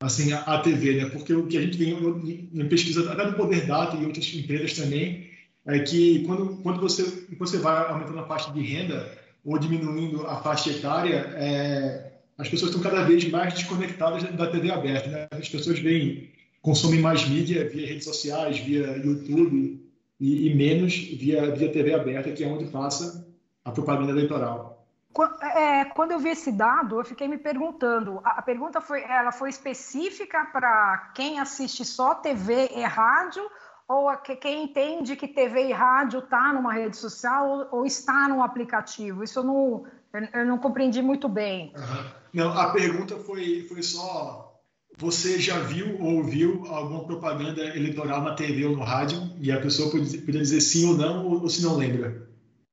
assim, 0.00 0.32
a, 0.32 0.40
a 0.40 0.60
TV, 0.60 1.02
né? 1.02 1.10
Porque 1.10 1.34
o 1.34 1.46
que 1.46 1.58
a 1.58 1.62
gente 1.62 1.76
vê 1.76 1.86
em 1.90 2.68
pesquisa, 2.68 3.12
até 3.12 3.26
do 3.26 3.36
Poder 3.36 3.66
Data 3.66 3.96
e 3.96 4.06
outras 4.06 4.32
empresas 4.34 4.74
também, 4.74 5.30
é 5.66 5.80
que 5.80 6.24
quando, 6.24 6.56
quando 6.62 6.80
você, 6.80 7.26
você 7.38 7.58
vai 7.58 7.90
aumentando 7.90 8.20
a 8.20 8.26
faixa 8.26 8.50
de 8.52 8.62
renda 8.62 9.18
ou 9.44 9.58
diminuindo 9.58 10.26
a 10.26 10.36
faixa 10.42 10.70
etária, 10.70 11.16
é, 11.36 12.12
as 12.36 12.48
pessoas 12.48 12.70
estão 12.70 12.82
cada 12.82 13.04
vez 13.04 13.28
mais 13.30 13.54
desconectadas 13.54 14.22
da 14.22 14.50
TV 14.50 14.70
aberta, 14.70 15.08
né? 15.08 15.28
As 15.30 15.48
pessoas 15.48 15.78
veem, 15.78 16.30
consomem 16.62 17.00
mais 17.00 17.28
mídia 17.28 17.68
via 17.68 17.86
redes 17.86 18.04
sociais, 18.04 18.58
via 18.58 18.96
YouTube 18.96 19.84
e, 20.20 20.48
e 20.48 20.54
menos 20.54 20.94
via, 20.94 21.50
via 21.54 21.72
TV 21.72 21.94
aberta, 21.94 22.30
que 22.32 22.44
é 22.44 22.46
onde 22.46 22.66
passa 22.66 23.26
a 23.64 23.70
propaganda 23.70 24.12
eleitoral. 24.12 24.78
É, 25.42 25.84
quando 25.86 26.12
eu 26.12 26.18
vi 26.20 26.28
esse 26.28 26.52
dado, 26.52 27.00
eu 27.00 27.04
fiquei 27.04 27.26
me 27.26 27.38
perguntando. 27.38 28.20
A, 28.22 28.40
pergunta 28.40 28.80
foi, 28.80 29.02
ela 29.02 29.32
foi 29.32 29.50
específica 29.50 30.44
para 30.52 31.10
quem 31.14 31.40
assiste 31.40 31.84
só 31.84 32.14
TV 32.14 32.70
e 32.76 32.82
rádio 32.82 33.42
ou 33.88 34.14
quem 34.40 34.64
entende 34.64 35.16
que 35.16 35.26
TV 35.26 35.68
e 35.68 35.72
rádio 35.72 36.20
está 36.20 36.52
numa 36.52 36.72
rede 36.72 36.96
social 36.96 37.48
ou, 37.48 37.78
ou, 37.80 37.86
está 37.86 38.28
num 38.28 38.42
aplicativo? 38.42 39.24
Isso 39.24 39.38
eu 39.38 39.44
não, 39.44 39.84
eu 40.34 40.44
não 40.44 40.58
compreendi 40.58 41.00
muito 41.00 41.28
bem. 41.28 41.72
Uhum. 41.74 42.10
Não, 42.34 42.58
a 42.58 42.70
pergunta 42.70 43.16
foi, 43.16 43.66
foi 43.68 43.82
só 43.82 44.60
você 44.98 45.38
já 45.38 45.58
viu 45.60 46.00
ou 46.00 46.16
ouviu 46.16 46.66
alguma 46.68 47.04
propaganda 47.04 47.62
eleitoral 47.76 48.20
na 48.20 48.34
TV 48.34 48.66
ou 48.66 48.76
no 48.76 48.84
rádio 48.84 49.18
e 49.40 49.50
a 49.50 49.60
pessoa 49.60 49.90
podia 49.90 50.42
dizer 50.42 50.60
sim 50.60 50.88
ou 50.88 50.96
não 50.96 51.26
ou, 51.26 51.42
ou 51.42 51.48
se 51.48 51.62
não 51.62 51.76
lembra? 51.76 52.28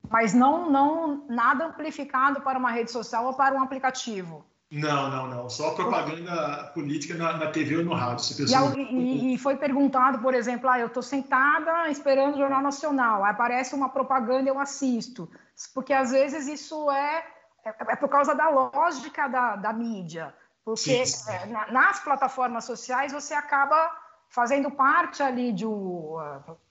mas 0.09 0.33
não, 0.33 0.71
não 0.71 1.25
nada 1.27 1.65
amplificado 1.65 2.41
para 2.41 2.57
uma 2.57 2.71
rede 2.71 2.91
social 2.91 3.25
ou 3.25 3.33
para 3.33 3.55
um 3.55 3.61
aplicativo. 3.61 4.45
Não, 4.71 5.09
não, 5.09 5.27
não. 5.27 5.49
Só 5.49 5.73
propaganda 5.75 6.71
política 6.73 7.13
na, 7.13 7.37
na 7.37 7.51
TV 7.51 7.77
ou 7.77 7.85
no 7.85 7.93
rádio. 7.93 8.35
Pessoa... 8.35 8.73
E, 8.75 9.33
e, 9.33 9.37
foi 9.37 9.55
perguntado, 9.55 10.19
por 10.19 10.33
exemplo, 10.33 10.69
ah, 10.69 10.79
eu 10.79 10.87
estou 10.87 11.03
sentada 11.03 11.89
esperando 11.89 12.35
o 12.35 12.37
Jornal 12.37 12.61
Nacional, 12.61 13.23
aparece 13.23 13.75
uma 13.75 13.89
propaganda 13.89 14.49
eu 14.49 14.59
assisto. 14.59 15.29
Porque 15.73 15.93
às 15.93 16.11
vezes 16.11 16.47
isso 16.47 16.89
é, 16.91 17.25
é, 17.63 17.75
é 17.89 17.95
por 17.95 18.09
causa 18.09 18.33
da 18.33 18.49
lógica 18.49 19.27
da, 19.27 19.55
da 19.55 19.71
mídia. 19.71 20.33
Porque 20.63 21.05
sim, 21.05 21.05
sim. 21.05 21.31
É, 21.31 21.71
nas 21.71 21.99
plataformas 21.99 22.65
sociais 22.65 23.13
você 23.13 23.35
acaba 23.35 23.91
fazendo 24.29 24.71
parte 24.71 25.21
ali 25.21 25.53
de 25.53 25.65
um, 25.65 26.17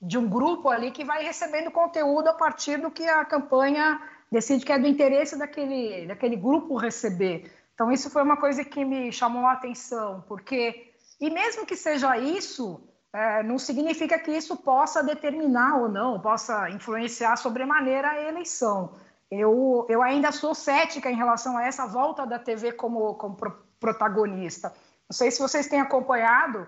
de 0.03 0.19
um 0.19 0.29
grupo 0.29 0.69
ali 0.69 0.91
que 0.91 1.05
vai 1.05 1.23
recebendo 1.25 1.71
conteúdo 1.71 2.29
a 2.29 2.35
partir 2.35 2.77
do 2.79 2.91
que 2.91 3.09
a 3.09 3.25
campanha 3.25 4.01
decide 4.31 4.65
que 4.67 4.73
é 4.73 4.79
do 4.79 4.87
interesse 4.87 5.39
daquele, 5.39 6.07
daquele 6.07 6.37
grupo 6.37 6.77
receber. 6.77 7.51
Então, 7.75 7.91
isso 7.91 8.09
foi 8.09 8.23
uma 8.23 8.37
coisa 8.37 8.65
que 8.65 8.85
me 8.85 9.13
chamou 9.13 9.47
a 9.47 9.53
atenção, 9.53 10.25
porque, 10.29 10.95
e 11.21 11.29
mesmo 11.29 11.67
que 11.67 11.77
seja 11.77 12.17
isso, 12.17 12.81
é, 13.13 13.43
não 13.43 13.59
significa 13.59 14.19
que 14.19 14.31
isso 14.31 14.57
possa 14.57 15.03
determinar 15.03 15.79
ou 15.79 15.89
não, 15.89 16.21
possa 16.21 16.71
influenciar 16.71 17.37
sobremaneira 17.37 18.11
a 18.11 18.23
eleição. 18.23 18.95
Eu, 19.31 19.87
eu 19.89 20.03
ainda 20.03 20.31
sou 20.31 20.55
cética 20.55 21.11
em 21.11 21.17
relação 21.17 21.57
a 21.57 21.65
essa 21.65 21.87
volta 21.87 22.27
da 22.27 22.39
TV 22.39 22.73
como, 22.73 23.15
como 23.15 23.37
protagonista. 23.81 24.73
Não 25.09 25.17
sei 25.17 25.31
se 25.31 25.41
vocês 25.41 25.69
têm 25.69 25.81
acompanhado, 25.81 26.67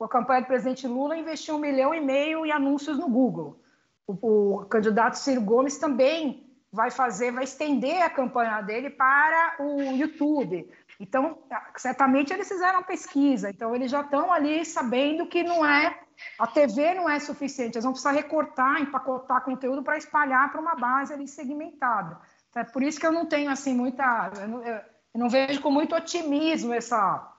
a 0.00 0.08
campanha 0.08 0.42
do 0.42 0.46
presidente 0.46 0.86
Lula 0.86 1.16
investiu 1.16 1.56
um 1.56 1.58
milhão 1.58 1.94
e 1.94 2.00
meio 2.00 2.44
em 2.44 2.52
anúncios 2.52 2.98
no 2.98 3.08
Google. 3.08 3.60
O, 4.06 4.60
o, 4.60 4.66
candidato 4.66 5.14
Ciro 5.14 5.40
Gomes 5.40 5.78
também 5.78 6.43
vai 6.74 6.90
fazer, 6.90 7.30
vai 7.30 7.44
estender 7.44 8.02
a 8.02 8.10
campanha 8.10 8.60
dele 8.60 8.90
para 8.90 9.56
o 9.60 9.80
YouTube. 9.92 10.68
Então, 10.98 11.38
certamente 11.76 12.32
eles 12.32 12.48
fizeram 12.48 12.82
pesquisa, 12.82 13.48
então 13.48 13.74
eles 13.74 13.90
já 13.90 14.00
estão 14.00 14.32
ali 14.32 14.64
sabendo 14.64 15.26
que 15.26 15.42
não 15.42 15.64
é 15.64 16.00
a 16.38 16.46
TV 16.46 16.94
não 16.94 17.08
é 17.08 17.18
suficiente, 17.18 17.74
eles 17.74 17.84
vão 17.84 17.92
precisar 17.92 18.12
recortar, 18.12 18.80
empacotar 18.80 19.42
conteúdo 19.42 19.82
para 19.82 19.96
espalhar 19.96 20.50
para 20.50 20.60
uma 20.60 20.74
base 20.74 21.12
ali 21.12 21.26
segmentada. 21.26 22.20
Então, 22.50 22.62
é 22.62 22.64
por 22.64 22.82
isso 22.82 23.00
que 23.00 23.06
eu 23.06 23.12
não 23.12 23.26
tenho 23.26 23.50
assim 23.50 23.74
muita, 23.74 24.30
eu 24.40 24.48
não, 24.48 24.62
eu 24.62 24.80
não 25.14 25.28
vejo 25.28 25.60
com 25.60 25.70
muito 25.70 25.94
otimismo 25.94 26.72
essa 26.72 27.32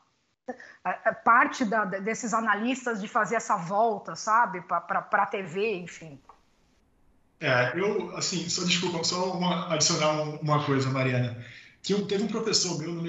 parte 1.24 1.66
da, 1.66 1.86
desses 1.86 2.34
analistas 2.34 3.02
de 3.02 3.08
fazer 3.08 3.36
essa 3.36 3.56
volta, 3.56 4.16
sabe, 4.16 4.62
para 4.62 5.08
a 5.12 5.26
TV, 5.26 5.78
enfim. 5.78 6.22
É, 7.40 7.74
eu, 7.80 8.16
assim, 8.16 8.48
só 8.50 8.64
desculpa, 8.64 9.04
só 9.04 9.34
uma, 9.34 9.74
adicionar 9.74 10.42
uma 10.42 10.64
coisa, 10.64 10.90
Mariana. 10.90 11.38
Que 11.84 11.94
teve 12.04 12.24
um 12.24 12.28
professor 12.28 12.80
meu 12.80 12.92
nos 12.92 13.08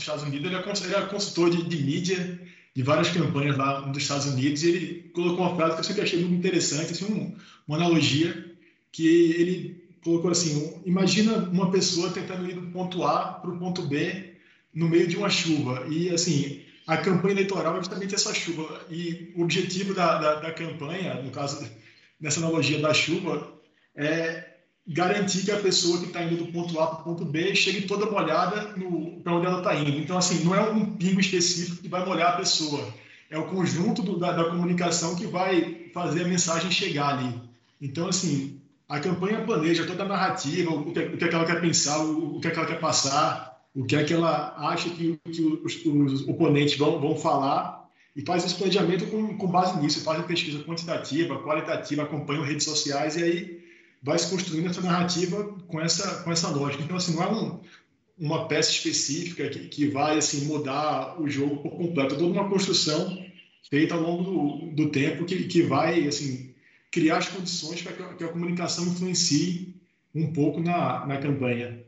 Estados 0.00 0.24
Unidos, 0.24 0.46
ele 0.46 0.54
era 0.54 1.04
é 1.04 1.06
consultor 1.06 1.50
de, 1.50 1.62
de 1.62 1.82
mídia 1.82 2.40
de 2.74 2.82
várias 2.82 3.10
campanhas 3.10 3.56
lá 3.56 3.86
nos 3.86 3.98
Estados 3.98 4.26
Unidos, 4.26 4.62
e 4.62 4.68
ele 4.68 5.10
colocou 5.12 5.46
uma 5.46 5.56
frase 5.56 5.74
que 5.74 5.80
eu 5.80 5.84
sempre 5.84 6.02
achei 6.02 6.20
muito 6.20 6.34
interessante, 6.34 6.92
assim, 6.92 7.12
um, 7.12 7.36
uma 7.66 7.76
analogia, 7.76 8.54
que 8.92 9.06
ele 9.06 9.88
colocou 10.02 10.30
assim: 10.30 10.80
imagina 10.86 11.38
uma 11.38 11.70
pessoa 11.70 12.10
tentando 12.10 12.48
ir 12.48 12.54
do 12.54 12.70
ponto 12.72 13.04
A 13.04 13.32
para 13.32 13.50
o 13.50 13.58
ponto 13.58 13.82
B 13.82 14.34
no 14.72 14.88
meio 14.88 15.06
de 15.08 15.16
uma 15.16 15.28
chuva. 15.28 15.86
E, 15.88 16.10
assim, 16.10 16.62
a 16.86 16.96
campanha 16.96 17.34
eleitoral 17.34 17.74
é 17.74 17.78
justamente 17.78 18.14
essa 18.14 18.32
chuva. 18.32 18.86
E 18.90 19.32
o 19.36 19.42
objetivo 19.42 19.92
da, 19.92 20.18
da, 20.18 20.34
da 20.36 20.52
campanha, 20.52 21.20
no 21.22 21.30
caso, 21.30 21.68
nessa 22.20 22.40
analogia 22.40 22.78
da 22.80 22.94
chuva, 22.94 23.57
é 23.98 24.48
garantir 24.86 25.44
que 25.44 25.50
a 25.50 25.58
pessoa 25.58 25.98
que 25.98 26.06
está 26.06 26.22
indo 26.22 26.36
do 26.36 26.52
ponto 26.52 26.78
A 26.80 26.86
para 26.86 27.00
o 27.00 27.04
ponto 27.04 27.24
B 27.24 27.54
chegue 27.54 27.82
toda 27.82 28.10
molhada 28.10 28.72
para 29.22 29.32
onde 29.34 29.46
ela 29.46 29.58
está 29.58 29.74
indo. 29.74 29.98
Então, 29.98 30.16
assim, 30.16 30.44
não 30.44 30.54
é 30.54 30.60
um 30.62 30.86
pingo 30.86 31.20
específico 31.20 31.82
que 31.82 31.88
vai 31.88 32.06
molhar 32.06 32.34
a 32.34 32.36
pessoa. 32.36 32.88
É 33.28 33.36
o 33.36 33.46
conjunto 33.46 34.02
do, 34.02 34.18
da, 34.18 34.32
da, 34.32 34.44
comunicação 34.44 35.14
que 35.14 35.26
vai 35.26 35.90
fazer 35.92 36.24
a 36.24 36.28
mensagem 36.28 36.70
chegar 36.70 37.18
ali. 37.18 37.38
Então, 37.82 38.08
assim, 38.08 38.60
a 38.88 38.98
campanha 38.98 39.44
planeja 39.44 39.84
toda 39.84 40.04
a 40.04 40.08
narrativa, 40.08 40.70
o 40.70 40.90
que, 40.92 41.00
o 41.00 41.18
que, 41.18 41.24
é 41.24 41.28
que 41.28 41.34
ela 41.34 41.44
quer 41.44 41.60
pensar, 41.60 41.98
o, 41.98 42.36
o 42.36 42.40
que, 42.40 42.48
é 42.48 42.50
que 42.50 42.58
ela 42.58 42.68
quer 42.68 42.80
passar, 42.80 43.60
o 43.74 43.84
que 43.84 43.94
é 43.94 44.04
que 44.04 44.14
ela 44.14 44.54
acha 44.70 44.88
que, 44.88 45.18
que 45.30 45.42
os, 45.42 45.84
os, 45.84 46.28
oponentes 46.28 46.78
vão, 46.78 46.98
vão 46.98 47.14
falar 47.14 47.86
e 48.16 48.22
faz 48.22 48.44
esse 48.44 48.54
planejamento 48.54 49.06
com, 49.08 49.36
com 49.36 49.46
base 49.48 49.78
nisso, 49.78 50.02
faz 50.02 50.18
a 50.18 50.22
pesquisa 50.22 50.64
quantitativa, 50.64 51.38
qualitativa, 51.42 52.04
acompanha 52.04 52.42
redes 52.42 52.64
sociais 52.64 53.16
e 53.16 53.22
aí 53.22 53.67
vai 54.02 54.18
se 54.18 54.30
construindo 54.30 54.68
essa 54.68 54.80
narrativa 54.80 55.44
com 55.66 55.80
essa, 55.80 56.22
com 56.22 56.32
essa 56.32 56.48
lógica. 56.48 56.82
Então, 56.82 56.96
assim, 56.96 57.14
não 57.14 57.22
é 57.22 57.32
um, 57.32 57.60
uma 58.18 58.48
peça 58.48 58.70
específica 58.70 59.48
que, 59.48 59.68
que 59.68 59.88
vai 59.88 60.18
assim, 60.18 60.46
mudar 60.46 61.20
o 61.20 61.28
jogo 61.28 61.58
por 61.58 61.70
completo, 61.72 62.14
é 62.14 62.18
toda 62.18 62.32
uma 62.32 62.48
construção 62.48 63.24
feita 63.68 63.94
ao 63.94 64.00
longo 64.00 64.22
do, 64.24 64.74
do 64.74 64.90
tempo 64.90 65.24
que, 65.24 65.44
que 65.44 65.62
vai 65.62 66.06
assim, 66.06 66.54
criar 66.90 67.18
as 67.18 67.28
condições 67.28 67.82
para 67.82 67.92
que, 67.92 68.16
que 68.16 68.24
a 68.24 68.28
comunicação 68.28 68.86
influencie 68.86 69.74
um 70.14 70.32
pouco 70.32 70.60
na, 70.60 71.06
na 71.06 71.18
campanha. 71.18 71.84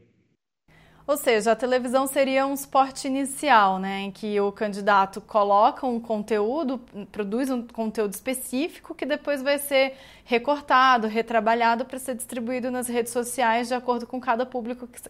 Ou 1.10 1.16
seja, 1.16 1.50
a 1.50 1.56
televisão 1.56 2.06
seria 2.06 2.46
um 2.46 2.56
suporte 2.56 3.08
inicial, 3.08 3.80
né, 3.80 4.02
em 4.02 4.12
que 4.12 4.40
o 4.40 4.52
candidato 4.52 5.20
coloca 5.20 5.84
um 5.84 5.98
conteúdo, 5.98 6.80
produz 7.10 7.50
um 7.50 7.66
conteúdo 7.66 8.14
específico 8.14 8.94
que 8.94 9.04
depois 9.04 9.42
vai 9.42 9.58
ser 9.58 9.96
recortado, 10.24 11.08
retrabalhado 11.08 11.84
para 11.84 11.98
ser 11.98 12.14
distribuído 12.14 12.70
nas 12.70 12.86
redes 12.86 13.12
sociais 13.12 13.66
de 13.66 13.74
acordo 13.74 14.06
com 14.06 14.20
cada 14.20 14.46
público 14.46 14.86
que 14.86 15.00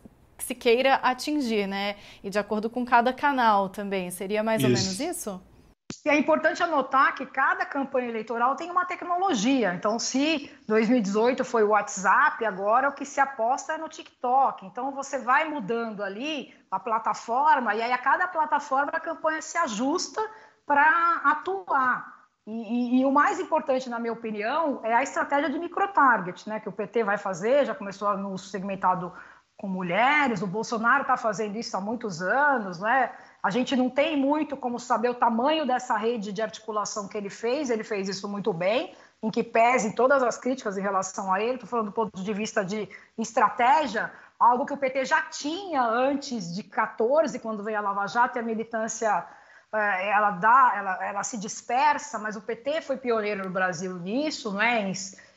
se 0.43 0.55
queira 0.55 0.95
atingir, 0.95 1.67
né? 1.67 1.97
E 2.25 2.31
de 2.31 2.39
acordo 2.39 2.71
com 2.71 2.83
cada 2.83 3.13
canal 3.13 3.69
também. 3.69 4.11
Seria 4.11 4.43
mais 4.43 4.63
isso. 4.63 4.71
ou 4.71 4.75
menos 4.75 5.01
isso? 5.01 5.41
E 6.05 6.09
é 6.09 6.17
importante 6.17 6.63
anotar 6.63 7.15
que 7.15 7.27
cada 7.27 7.67
campanha 7.67 8.09
eleitoral 8.09 8.57
tem 8.57 8.71
uma 8.71 8.85
tecnologia. 8.85 9.75
Então, 9.75 9.99
se 9.99 10.51
2018 10.67 11.45
foi 11.45 11.63
o 11.63 11.71
WhatsApp, 11.71 12.45
agora 12.45 12.89
o 12.89 12.93
que 12.93 13.05
se 13.05 13.21
aposta 13.21 13.75
é 13.75 13.79
no 13.79 13.89
TikTok. 13.89 14.65
Então, 14.67 14.93
você 14.93 15.19
vai 15.19 15.49
mudando 15.49 16.03
ali 16.03 16.55
a 16.71 16.79
plataforma, 16.79 17.75
e 17.75 17.83
aí 17.83 17.93
a 17.93 17.99
cada 17.99 18.29
plataforma 18.29 18.93
a 18.95 19.01
campanha 19.01 19.43
se 19.43 19.59
ajusta 19.59 20.21
para 20.65 21.21
atuar. 21.25 22.21
E, 22.47 22.53
e, 22.53 23.01
e, 23.01 23.05
o 23.05 23.13
mais 23.13 23.39
importante, 23.39 23.91
na 23.91 23.99
minha 23.99 24.13
opinião, 24.13 24.81
é 24.83 24.95
a 24.95 25.03
estratégia 25.03 25.51
de 25.51 25.59
microtarget, 25.59 26.49
né, 26.49 26.59
que 26.59 26.69
o 26.69 26.73
PT 26.73 27.05
vai 27.05 27.19
fazer, 27.19 27.67
já 27.67 27.75
começou 27.75 28.17
no 28.17 28.39
segmentado 28.39 29.13
com 29.61 29.69
mulheres, 29.69 30.41
o 30.41 30.47
Bolsonaro 30.47 31.03
está 31.03 31.19
fazendo 31.19 31.55
isso 31.59 31.77
há 31.77 31.81
muitos 31.83 32.23
anos, 32.23 32.81
né? 32.81 33.13
A 33.43 33.51
gente 33.51 33.77
não 33.77 33.91
tem 33.91 34.17
muito 34.17 34.57
como 34.57 34.81
saber 34.81 35.11
o 35.11 35.15
tamanho 35.15 35.67
dessa 35.67 35.99
rede 35.99 36.33
de 36.33 36.41
articulação 36.41 37.07
que 37.07 37.15
ele 37.15 37.29
fez, 37.29 37.69
ele 37.69 37.85
fez 37.85 38.09
isso 38.09 38.27
muito 38.27 38.55
bem, 38.55 38.95
em 39.23 39.31
que 39.31 39.45
pese 39.45 39.95
todas 39.95 40.23
as 40.23 40.39
críticas 40.39 40.79
em 40.79 40.81
relação 40.81 41.31
a 41.31 41.43
ele, 41.43 41.57
estou 41.57 41.69
falando 41.69 41.89
do 41.89 41.93
ponto 41.93 42.23
de 42.23 42.33
vista 42.33 42.65
de 42.65 42.89
estratégia, 43.19 44.11
algo 44.39 44.65
que 44.65 44.73
o 44.73 44.79
PT 44.79 45.05
já 45.05 45.21
tinha 45.25 45.83
antes 45.83 46.55
de 46.55 46.63
14, 46.63 47.39
quando 47.39 47.63
veio 47.63 47.77
a 47.77 47.83
Lava 47.83 48.07
Jato 48.07 48.39
e 48.39 48.41
a 48.41 48.43
militância 48.43 49.27
é, 49.75 50.09
ela 50.09 50.31
dá, 50.31 50.73
ela, 50.75 51.05
ela 51.05 51.23
se 51.23 51.37
dispersa, 51.37 52.19
mas 52.19 52.35
o 52.35 52.41
PT 52.41 52.81
foi 52.81 52.97
pioneiro 52.97 53.45
no 53.45 53.51
Brasil 53.51 53.95
nisso, 53.99 54.53
não 54.53 54.63
é? 54.63 54.91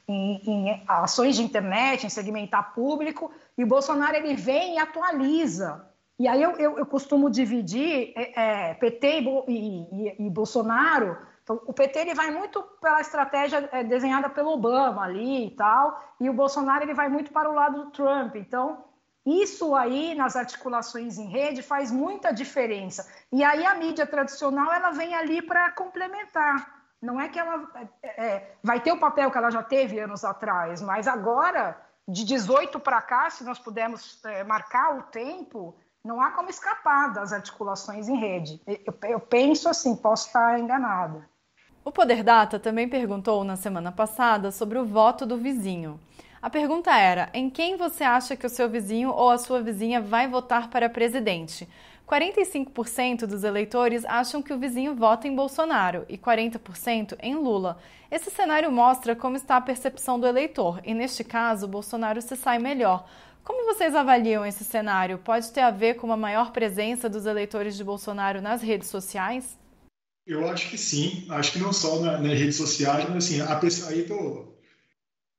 Em, 0.08 0.42
em, 0.46 0.84
ações 0.88 1.36
de 1.36 1.44
internet, 1.44 2.06
em 2.06 2.10
segmentar 2.10 2.74
público, 2.74 3.32
e 3.58 3.64
o 3.64 3.68
Bolsonaro 3.68 4.16
ele 4.16 4.36
vem 4.36 4.76
e 4.76 4.80
atualiza. 4.80 5.88
E 6.20 6.28
aí 6.28 6.42
eu, 6.42 6.52
eu, 6.52 6.78
eu 6.78 6.86
costumo 6.86 7.30
dividir 7.30 8.14
é, 8.16 8.70
é 8.70 8.74
PT 8.76 9.22
e, 9.48 9.52
e, 9.52 10.16
e, 10.20 10.30
Bolsonaro. 10.30 11.18
Então, 11.44 11.62
o 11.66 11.74
PT 11.74 12.00
ele 12.00 12.14
vai 12.14 12.32
muito 12.32 12.62
pela 12.82 13.02
estratégia 13.02 13.68
é, 13.72 13.84
desenhada 13.84 14.30
pelo 14.30 14.52
Obama 14.52 15.04
ali 15.04 15.48
e 15.48 15.52
tal, 15.52 16.02
e 16.20 16.30
o 16.30 16.34
Bolsonaro 16.34 16.84
ele 16.84 16.94
vai 16.94 17.10
muito 17.10 17.32
para 17.32 17.50
o 17.50 17.54
lado 17.54 17.86
do 17.86 17.92
Trump. 17.92 18.36
Então, 18.36 18.86
isso 19.26 19.74
aí 19.74 20.14
nas 20.16 20.36
articulações 20.36 21.18
em 21.18 21.28
rede 21.28 21.62
faz 21.62 21.92
muita 21.92 22.32
diferença. 22.32 23.08
E 23.32 23.44
aí 23.44 23.66
a 23.66 23.76
mídia 23.76 24.06
tradicional 24.06 24.72
ela 24.72 24.92
vem 24.92 25.16
ali 25.16 25.42
para 25.42 25.72
complementar. 25.72 26.83
Não 27.04 27.20
é 27.20 27.28
que 27.28 27.38
ela 27.38 27.70
é, 28.02 28.26
é, 28.26 28.56
vai 28.64 28.80
ter 28.80 28.94
o 28.94 28.98
papel 28.98 29.30
que 29.30 29.38
ela 29.38 29.52
já 29.52 29.62
teve 29.62 30.00
anos 30.00 30.24
atrás, 30.24 30.82
mas 30.82 31.06
agora, 31.06 31.78
de 32.08 32.24
18 32.24 32.80
para 32.80 33.02
cá, 33.02 33.30
se 33.30 33.44
nós 33.44 33.60
pudermos 33.60 34.24
é, 34.24 34.42
marcar 34.46 34.98
o 34.98 35.04
tempo, 35.04 35.76
não 36.02 36.22
há 36.22 36.32
como 36.32 36.50
escapar 36.50 37.12
das 37.12 37.34
articulações 37.34 38.08
em 38.08 38.16
rede. 38.16 38.62
Eu, 38.66 38.96
eu 39.04 39.20
penso 39.20 39.68
assim, 39.68 39.98
posso 39.98 40.28
estar 40.28 40.58
enganada. 40.58 41.28
O 41.84 41.92
Poder 41.92 42.24
Data 42.24 42.58
também 42.58 42.88
perguntou 42.88 43.44
na 43.44 43.58
semana 43.58 43.92
passada 43.92 44.50
sobre 44.50 44.80
o 44.80 44.86
voto 44.86 45.26
do 45.26 45.38
vizinho. 45.38 46.00
A 46.42 46.50
pergunta 46.50 46.98
era: 46.98 47.30
em 47.34 47.50
quem 47.50 47.76
você 47.76 48.06
acha 48.06 48.38
que 48.38 48.46
o 48.46 48.50
seu 48.50 48.70
vizinho 48.70 49.10
ou 49.10 49.30
a 49.30 49.38
sua 49.38 49.62
vizinha 49.62 50.00
vai 50.00 50.26
votar 50.26 50.70
para 50.70 50.90
presidente? 50.90 51.68
45% 52.08 53.26
dos 53.26 53.44
eleitores 53.44 54.06
acham 54.06 54.42
que 54.42 54.54
o 54.54 54.60
vizinho 54.60 54.96
vota 54.96 55.28
em 55.28 55.36
Bolsonaro 55.36 56.06
e 56.10 56.18
40% 56.18 57.18
em 57.22 57.36
Lula. 57.36 57.78
Esse 58.12 58.30
cenário 58.30 58.72
mostra 58.72 59.16
como 59.16 59.36
está 59.36 59.58
a 59.58 59.62
percepção 59.62 60.20
do 60.20 60.28
eleitor 60.28 60.80
e, 60.84 60.94
neste 60.94 61.24
caso, 61.24 61.68
Bolsonaro 61.68 62.22
se 62.22 62.36
sai 62.36 62.60
melhor. 62.60 63.08
Como 63.44 63.66
vocês 63.66 63.96
avaliam 63.96 64.46
esse 64.46 64.64
cenário? 64.64 65.18
Pode 65.18 65.52
ter 65.52 65.62
a 65.62 65.72
ver 65.72 65.96
com 65.96 66.08
uma 66.08 66.16
maior 66.16 66.52
presença 66.52 67.10
dos 67.10 67.26
eleitores 67.26 67.76
de 67.76 67.84
Bolsonaro 67.84 68.42
nas 68.42 68.62
redes 68.62 68.88
sociais? 68.88 69.58
Eu 70.26 70.48
acho 70.48 70.70
que 70.70 70.78
sim. 70.78 71.26
Acho 71.30 71.52
que 71.52 71.60
não 71.60 71.74
só 71.74 72.00
nas 72.00 72.40
redes 72.40 72.56
sociais, 72.56 73.06
mas 73.10 73.26
assim, 73.26 73.42
aí 73.88 74.04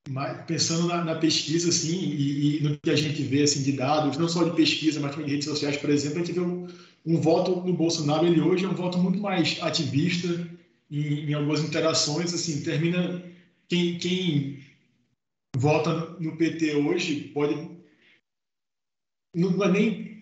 tô 0.04 0.44
pensando 0.46 0.86
na, 0.86 1.02
na, 1.02 1.14
pesquisa 1.14 1.70
assim 1.70 1.96
e, 1.96 2.58
e, 2.58 2.62
no 2.62 2.78
que 2.78 2.90
a 2.90 2.96
gente 2.96 3.22
vê 3.22 3.42
assim 3.42 3.62
de 3.62 3.72
dados 3.72 4.18
não 4.18 4.28
só 4.28 4.44
de 4.44 4.54
pesquisa 4.54 5.00
mas 5.00 5.12
também 5.12 5.26
de 5.26 5.32
redes 5.32 5.48
sociais 5.48 5.76
por 5.76 5.90
exemplo 5.90 6.20
a 6.20 6.24
gente 6.24 6.34
vê 6.34 6.40
um, 6.40 6.68
um 7.06 7.20
voto 7.20 7.62
no 7.62 7.72
Bolsonaro 7.72 8.26
ele 8.26 8.40
hoje 8.40 8.64
é 8.64 8.68
um 8.68 8.74
voto 8.74 8.98
muito 8.98 9.18
mais 9.18 9.58
ativista 9.62 10.28
em, 10.90 11.30
em 11.30 11.34
algumas 11.34 11.60
interações 11.60 12.34
assim 12.34 12.62
termina 12.62 13.22
quem, 13.68 13.98
quem 13.98 14.58
vota 15.56 16.16
no 16.20 16.36
PT 16.36 16.74
hoje 16.74 17.30
pode 17.32 17.54
não 19.34 19.64
é 19.64 19.70
nem 19.70 20.14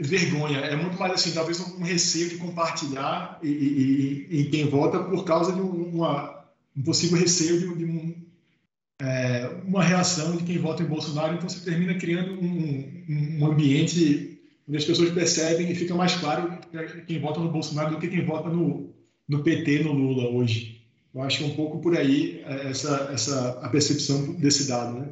vergonha 0.00 0.58
é 0.58 0.74
muito 0.74 0.98
mais 0.98 1.12
assim 1.12 1.32
talvez 1.32 1.60
um 1.60 1.82
receio 1.82 2.28
de 2.28 2.38
compartilhar 2.38 3.38
e, 3.42 3.48
e, 3.48 4.40
e 4.40 4.50
quem 4.50 4.68
vota 4.68 5.02
por 5.02 5.24
causa 5.24 5.52
de 5.52 5.60
uma, 5.60 6.44
um 6.76 6.82
possível 6.82 7.18
receio 7.18 7.60
de, 7.60 7.78
de 7.78 7.84
é, 9.00 9.48
uma 9.64 9.82
reação 9.82 10.36
de 10.36 10.44
quem 10.44 10.58
vota 10.58 10.82
em 10.82 10.86
Bolsonaro, 10.86 11.34
então 11.34 11.48
você 11.48 11.64
termina 11.64 11.94
criando 11.94 12.32
um, 12.32 13.38
um 13.40 13.46
ambiente 13.46 14.40
onde 14.68 14.76
as 14.76 14.84
pessoas 14.84 15.10
percebem 15.10 15.70
e 15.70 15.74
fica 15.74 15.94
mais 15.94 16.16
claro 16.16 16.58
quem 17.06 17.20
vota 17.20 17.40
no 17.40 17.50
Bolsonaro 17.50 17.92
do 17.92 17.98
que 17.98 18.08
quem 18.08 18.24
vota 18.24 18.48
no, 18.48 18.92
no 19.28 19.42
PT, 19.42 19.84
no 19.84 19.92
Lula 19.92 20.28
hoje. 20.30 20.84
Eu 21.14 21.22
acho 21.22 21.38
que 21.38 21.44
é 21.44 21.46
um 21.46 21.56
pouco 21.56 21.78
por 21.80 21.96
aí 21.96 22.42
é, 22.44 22.70
essa, 22.70 23.10
essa 23.12 23.60
a 23.62 23.68
percepção 23.68 24.34
desse 24.34 24.68
dado, 24.68 24.98
né? 24.98 25.08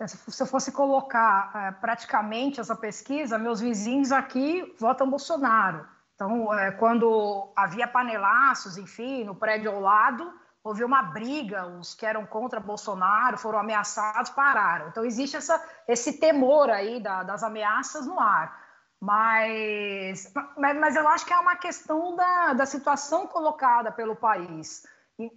É, 0.00 0.06
se 0.06 0.42
eu 0.42 0.46
fosse 0.46 0.72
colocar 0.72 1.52
é, 1.54 1.72
praticamente 1.80 2.60
essa 2.60 2.76
pesquisa, 2.76 3.38
meus 3.38 3.60
vizinhos 3.60 4.12
aqui 4.12 4.74
votam 4.78 5.08
Bolsonaro. 5.08 5.86
Então, 6.14 6.46
quando 6.78 7.52
havia 7.56 7.88
panelaços, 7.88 8.78
enfim, 8.78 9.24
no 9.24 9.34
prédio 9.34 9.72
ao 9.72 9.80
lado, 9.80 10.32
houve 10.64 10.82
uma 10.82 11.02
briga, 11.02 11.66
os 11.66 11.94
que 11.94 12.06
eram 12.06 12.24
contra 12.24 12.58
Bolsonaro 12.58 13.36
foram 13.36 13.58
ameaçados, 13.58 14.30
pararam. 14.30 14.88
Então 14.88 15.04
existe 15.04 15.36
essa, 15.36 15.62
esse 15.86 16.14
temor 16.18 16.70
aí 16.70 16.98
da, 16.98 17.22
das 17.22 17.42
ameaças 17.42 18.06
no 18.06 18.18
ar. 18.18 18.64
Mas, 18.98 20.32
mas, 20.56 20.78
mas, 20.78 20.96
eu 20.96 21.06
acho 21.06 21.26
que 21.26 21.32
é 21.34 21.38
uma 21.38 21.56
questão 21.56 22.16
da, 22.16 22.54
da 22.54 22.64
situação 22.64 23.26
colocada 23.26 23.92
pelo 23.92 24.16
país. 24.16 24.86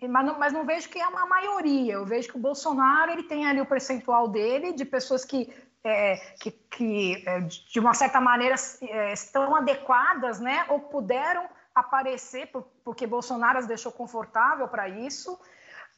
Mas, 0.10 0.26
não, 0.26 0.40
mas 0.40 0.54
não 0.54 0.66
vejo 0.66 0.88
que 0.88 0.98
é 0.98 1.08
uma 1.08 1.26
maioria. 1.26 1.96
Eu 1.96 2.06
vejo 2.06 2.30
que 2.30 2.38
o 2.38 2.42
Bolsonaro 2.42 3.12
ele 3.12 3.24
tem 3.24 3.46
ali 3.46 3.60
o 3.60 3.66
percentual 3.66 4.30
dele 4.30 4.72
de 4.72 4.86
pessoas 4.86 5.26
que, 5.26 5.54
é, 5.84 6.16
que, 6.40 6.52
que 6.52 7.24
é, 7.28 7.42
de 7.42 7.80
uma 7.82 7.94
certa 7.94 8.22
maneira 8.22 8.56
é, 8.82 9.12
estão 9.12 9.54
adequadas, 9.54 10.40
né, 10.40 10.66
ou 10.70 10.80
puderam 10.80 11.46
aparecer, 11.80 12.50
porque 12.84 13.08
Bolsonaro 13.08 13.60
as 13.60 13.68
deixou 13.68 13.92
confortável 13.92 14.68
para 14.68 14.88
isso, 14.88 15.40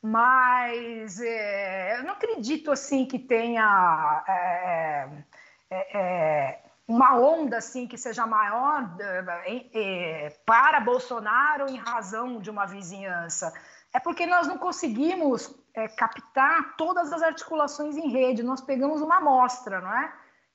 mas 0.01 1.19
é, 1.19 1.99
eu 1.99 2.03
não 2.03 2.13
acredito 2.13 2.71
assim 2.71 3.05
que 3.05 3.19
tenha 3.19 4.23
é, 4.27 5.07
é, 5.69 5.97
é 5.97 6.59
uma 6.87 7.15
onda 7.15 7.57
assim 7.57 7.85
que 7.85 7.97
seja 7.97 8.25
maior 8.25 8.89
é, 9.45 10.33
para 10.43 10.79
Bolsonaro 10.79 11.69
em 11.69 11.77
razão 11.77 12.39
de 12.39 12.49
uma 12.49 12.65
vizinhança. 12.65 13.53
É 13.93 13.99
porque 13.99 14.25
nós 14.25 14.47
não 14.47 14.57
conseguimos 14.57 15.53
é, 15.73 15.87
captar 15.87 16.75
todas 16.77 17.13
as 17.13 17.21
articulações 17.21 17.95
em 17.95 18.09
rede, 18.09 18.41
nós 18.41 18.61
pegamos 18.61 19.01
uma 19.01 19.17
amostra, 19.17 19.81
não 19.81 19.93
é? 19.93 20.11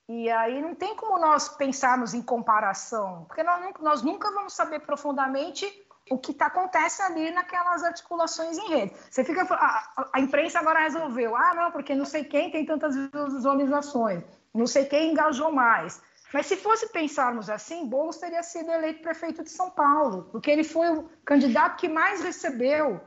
E 0.09 0.31
aí 0.31 0.61
não 0.61 0.75
tem 0.75 0.95
como 0.97 1.19
nós 1.19 1.49
pensarmos 1.49 2.13
em 2.13 2.21
comparação, 2.21 3.25
porque 3.27 3.43
nós, 3.43 3.73
nós 3.81 4.03
nunca 4.03 4.31
vamos 4.31 4.53
saber 4.53 4.81
profundamente 4.81 5.67
o 6.11 6.19
que 6.19 6.35
tá, 6.35 6.47
acontece 6.47 7.01
ali 7.01 7.31
naquelas 7.31 7.83
articulações 7.83 8.59
em 8.59 8.69
rede. 8.69 8.95
Você 9.11 9.25
fica. 9.25 9.43
A, 9.55 10.09
a, 10.13 10.21
imprensa 10.21 10.59
agora 10.59 10.81
resolveu, 10.81 11.35
ah, 11.35 11.55
não, 11.55 11.71
porque 11.71 11.95
não 11.95 12.05
sei 12.05 12.25
quem 12.25 12.51
tem 12.51 12.67
tantas 12.67 12.95
visualizações, 12.95 14.23
não 14.53 14.67
sei 14.67 14.85
quem 14.85 15.13
engajou 15.13 15.51
mais. 15.51 16.03
Mas 16.35 16.47
se 16.47 16.57
fosse 16.57 16.89
pensarmos 16.89 17.49
assim, 17.49 17.87
Boulos 17.87 18.19
teria 18.19 18.43
sido 18.43 18.71
eleito 18.71 19.03
prefeito 19.03 19.43
de 19.43 19.51
São 19.51 19.71
Paulo, 19.71 20.29
porque 20.33 20.51
ele 20.51 20.65
foi 20.65 20.91
o 20.91 21.09
candidato 21.25 21.77
que 21.77 21.89
mais 21.89 22.23
recebeu 22.23 23.01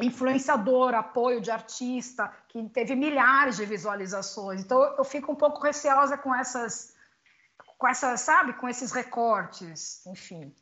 influenciador, 0.00 0.94
apoio 0.94 1.40
de 1.40 1.50
artista, 1.50 2.32
que 2.48 2.62
teve 2.68 2.94
milhares 2.94 3.56
de 3.56 3.64
visualizações. 3.64 4.60
Então 4.60 4.82
eu 4.96 5.04
fico 5.04 5.32
um 5.32 5.36
pouco 5.36 5.60
receosa 5.60 6.16
com 6.16 6.34
essas, 6.34 6.94
com 7.76 7.88
essas, 7.88 8.20
sabe, 8.20 8.52
com 8.54 8.68
esses 8.68 8.92
recortes, 8.92 10.06
enfim. 10.06 10.54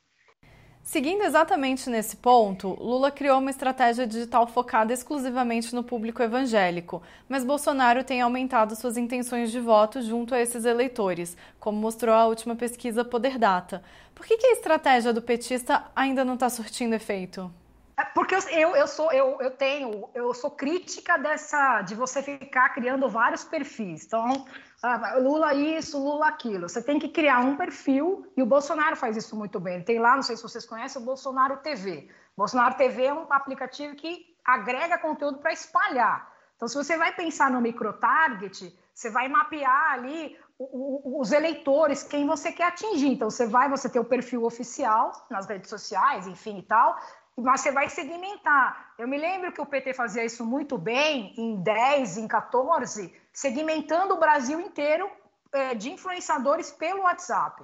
Seguindo 0.87 1.25
exatamente 1.25 1.90
nesse 1.90 2.16
ponto, 2.16 2.68
Lula 2.81 3.11
criou 3.11 3.40
uma 3.40 3.51
estratégia 3.51 4.07
digital 4.07 4.46
focada 4.46 4.92
exclusivamente 4.92 5.75
no 5.75 5.83
público 5.83 6.22
evangélico, 6.22 7.03
mas 7.29 7.44
Bolsonaro 7.44 8.05
tem 8.05 8.20
aumentado 8.20 8.77
suas 8.77 8.96
intenções 8.96 9.51
de 9.51 9.59
voto 9.59 10.01
junto 10.01 10.33
a 10.33 10.40
esses 10.40 10.64
eleitores, 10.64 11.37
como 11.59 11.77
mostrou 11.77 12.14
a 12.14 12.27
última 12.27 12.55
pesquisa 12.55 13.05
Poder 13.05 13.37
Data. 13.37 13.83
Por 14.14 14.25
que, 14.25 14.37
que 14.37 14.46
a 14.46 14.53
estratégia 14.53 15.12
do 15.12 15.20
petista 15.20 15.90
ainda 15.94 16.25
não 16.25 16.35
está 16.35 16.49
surtindo 16.49 16.94
efeito? 16.94 17.53
É 17.98 18.04
porque 18.04 18.35
eu, 18.35 18.76
eu 18.76 18.87
sou 18.87 19.11
eu, 19.11 19.38
eu 19.40 19.50
tenho 19.50 20.11
eu 20.14 20.35
sou 20.35 20.50
crítica 20.50 21.16
dessa 21.16 21.80
de 21.80 21.94
você 21.94 22.22
ficar 22.22 22.68
criando 22.70 23.09
vários 23.09 23.42
perfis. 23.42 24.04
Então, 24.04 24.44
ah, 24.82 25.16
Lula 25.18 25.54
isso, 25.54 25.98
Lula 25.98 26.28
aquilo. 26.28 26.68
Você 26.68 26.82
tem 26.82 26.98
que 26.98 27.09
criar 27.09 27.40
um 27.40 27.56
perfil 27.56 28.30
e 28.37 28.42
o 28.42 28.46
Bolsonaro 28.46 28.96
faz 28.96 29.16
isso 29.16 29.35
muito 29.35 29.59
bem. 29.59 29.82
Tem 29.82 29.98
lá, 29.98 30.14
não 30.14 30.22
sei 30.22 30.37
se 30.37 30.42
vocês 30.42 30.66
conhecem, 30.66 31.00
o 31.00 31.04
Bolsonaro 31.04 31.56
TV. 31.59 32.11
Bolsonaro 32.37 32.74
TV 32.74 33.04
é 33.04 33.14
um 33.14 33.32
aplicativo 33.32 33.96
que 33.96 34.37
agrega 34.44 34.98
conteúdo 34.98 35.38
para 35.38 35.52
espalhar. 35.52 36.30
Então, 36.54 36.68
se 36.68 36.74
você 36.74 36.98
vai 36.98 37.14
pensar 37.14 37.50
no 37.50 37.61
microtarget, 37.61 38.78
você 38.94 39.11
vai 39.11 39.28
mapear 39.28 39.92
ali 39.92 40.38
os 40.59 41.32
eleitores, 41.32 42.02
quem 42.02 42.26
você 42.26 42.50
quer 42.50 42.68
atingir. 42.68 43.09
Então, 43.09 43.28
você 43.28 43.46
vai, 43.46 43.68
você 43.68 43.88
tem 43.88 44.00
o 44.00 44.04
perfil 44.04 44.44
oficial 44.44 45.12
nas 45.30 45.46
redes 45.46 45.68
sociais, 45.68 46.26
enfim 46.26 46.59
e 46.59 46.62
tal, 46.62 46.98
mas 47.37 47.61
você 47.61 47.70
vai 47.70 47.88
segmentar. 47.88 48.94
Eu 48.99 49.07
me 49.07 49.18
lembro 49.18 49.53
que 49.53 49.61
o 49.61 49.66
PT 49.66 49.92
fazia 49.92 50.25
isso 50.25 50.44
muito 50.44 50.79
bem 50.79 51.35
em 51.37 51.62
10, 51.62 52.16
em 52.18 52.27
14, 52.27 53.14
segmentando 53.33 54.14
o 54.14 54.18
Brasil 54.18 54.59
inteiro 54.59 55.11
é, 55.53 55.75
de 55.75 55.90
influenciadores 55.90 56.70
pelo 56.70 57.03
WhatsApp. 57.03 57.62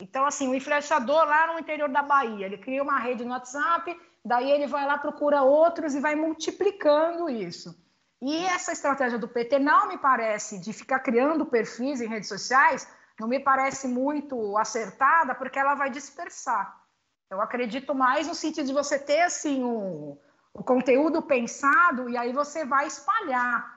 Então, 0.00 0.26
assim, 0.26 0.48
o 0.48 0.54
influenciador 0.54 1.24
lá 1.24 1.52
no 1.52 1.58
interior 1.58 1.88
da 1.88 2.02
Bahia, 2.02 2.44
ele 2.44 2.58
cria 2.58 2.82
uma 2.82 2.98
rede 2.98 3.24
no 3.24 3.30
WhatsApp, 3.30 3.98
daí 4.22 4.50
ele 4.50 4.66
vai 4.66 4.86
lá, 4.86 4.98
procura 4.98 5.42
outros 5.42 5.94
e 5.94 6.00
vai 6.00 6.14
multiplicando 6.14 7.30
isso. 7.30 7.74
E 8.20 8.44
essa 8.44 8.72
estratégia 8.72 9.18
do 9.18 9.28
PT 9.28 9.58
não 9.58 9.88
me 9.88 9.96
parece 9.96 10.58
de 10.58 10.72
ficar 10.72 11.00
criando 11.00 11.46
perfis 11.46 12.00
em 12.00 12.08
redes 12.08 12.28
sociais, 12.28 12.86
não 13.18 13.28
me 13.28 13.40
parece 13.40 13.88
muito 13.88 14.58
acertada, 14.58 15.34
porque 15.34 15.58
ela 15.58 15.74
vai 15.74 15.88
dispersar. 15.88 16.75
Eu 17.30 17.40
acredito 17.40 17.94
mais 17.94 18.26
no 18.26 18.34
sentido 18.34 18.66
de 18.66 18.72
você 18.72 18.98
ter 18.98 19.22
assim 19.22 19.62
o 19.64 20.62
conteúdo 20.64 21.20
pensado 21.20 22.08
e 22.08 22.16
aí 22.16 22.32
você 22.32 22.64
vai 22.64 22.86
espalhar. 22.86 23.76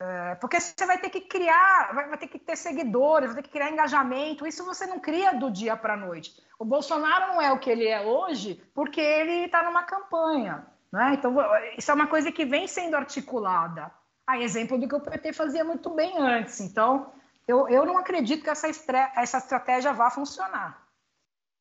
É, 0.00 0.34
porque 0.36 0.58
você 0.58 0.86
vai 0.86 0.98
ter 0.98 1.08
que 1.08 1.20
criar, 1.20 1.94
vai, 1.94 2.08
vai, 2.08 2.18
ter 2.18 2.26
que 2.26 2.38
ter 2.38 2.56
seguidores, 2.56 3.32
vai 3.32 3.36
ter 3.36 3.48
que 3.48 3.52
criar 3.52 3.70
engajamento. 3.70 4.46
Isso 4.46 4.64
você 4.64 4.86
não 4.86 4.98
cria 4.98 5.32
do 5.32 5.50
dia 5.50 5.76
para 5.76 5.94
a 5.94 5.96
noite. 5.96 6.34
O 6.58 6.64
Bolsonaro 6.64 7.28
não 7.32 7.40
é 7.40 7.52
o 7.52 7.58
que 7.58 7.70
ele 7.70 7.86
é 7.86 8.00
hoje 8.00 8.62
porque 8.74 9.00
ele 9.00 9.44
está 9.44 9.62
numa 9.62 9.84
campanha. 9.84 10.66
Né? 10.92 11.14
Então, 11.14 11.36
isso 11.76 11.90
é 11.90 11.94
uma 11.94 12.06
coisa 12.06 12.32
que 12.32 12.44
vem 12.44 12.66
sendo 12.66 12.96
articulada. 12.96 13.90
A 14.26 14.38
exemplo 14.38 14.78
do 14.78 14.88
que 14.88 14.94
o 14.94 15.00
PT 15.00 15.32
fazia 15.32 15.62
muito 15.62 15.90
bem 15.90 16.18
antes. 16.18 16.60
Então, 16.60 17.12
eu, 17.46 17.68
eu 17.68 17.84
não 17.84 17.98
acredito 17.98 18.42
que 18.42 18.50
essa, 18.50 18.66
essa 18.68 19.38
estratégia 19.38 19.92
vá 19.92 20.10
funcionar. 20.10 20.83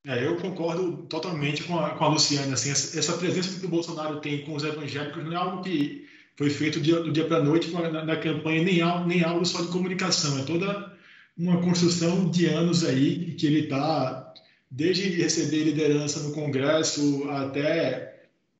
É, 0.05 0.25
eu 0.25 0.35
concordo 0.35 0.97
totalmente 1.09 1.63
com 1.63 1.79
a, 1.79 1.91
com 1.91 2.03
a 2.03 2.09
Luciana. 2.09 2.53
Assim, 2.53 2.69
essa, 2.69 2.99
essa, 2.99 3.17
presença 3.17 3.57
que 3.59 3.65
o 3.65 3.69
Bolsonaro 3.69 4.19
tem 4.19 4.43
com 4.43 4.53
os 4.53 4.63
evangélicos 4.63 5.23
não 5.23 5.31
é 5.31 5.35
algo 5.35 5.63
que 5.63 6.05
foi 6.35 6.49
feito 6.49 6.81
dia, 6.81 6.99
do 6.99 7.11
dia 7.11 7.25
para 7.25 7.37
a 7.37 7.43
noite 7.43 7.71
na, 7.71 8.03
na, 8.03 8.15
campanha, 8.17 8.63
nem, 8.63 8.81
algo, 8.81 9.07
nem 9.07 9.23
algo 9.23 9.45
só 9.45 9.61
de 9.61 9.69
comunicação. 9.69 10.39
É 10.39 10.43
toda 10.43 10.93
uma 11.37 11.61
construção 11.61 12.29
de 12.29 12.45
anos 12.47 12.83
aí 12.83 13.33
que 13.35 13.47
ele 13.47 13.61
está, 13.61 14.33
desde 14.69 15.09
receber 15.09 15.63
liderança 15.63 16.19
no 16.19 16.33
Congresso 16.33 17.29
até 17.29 18.13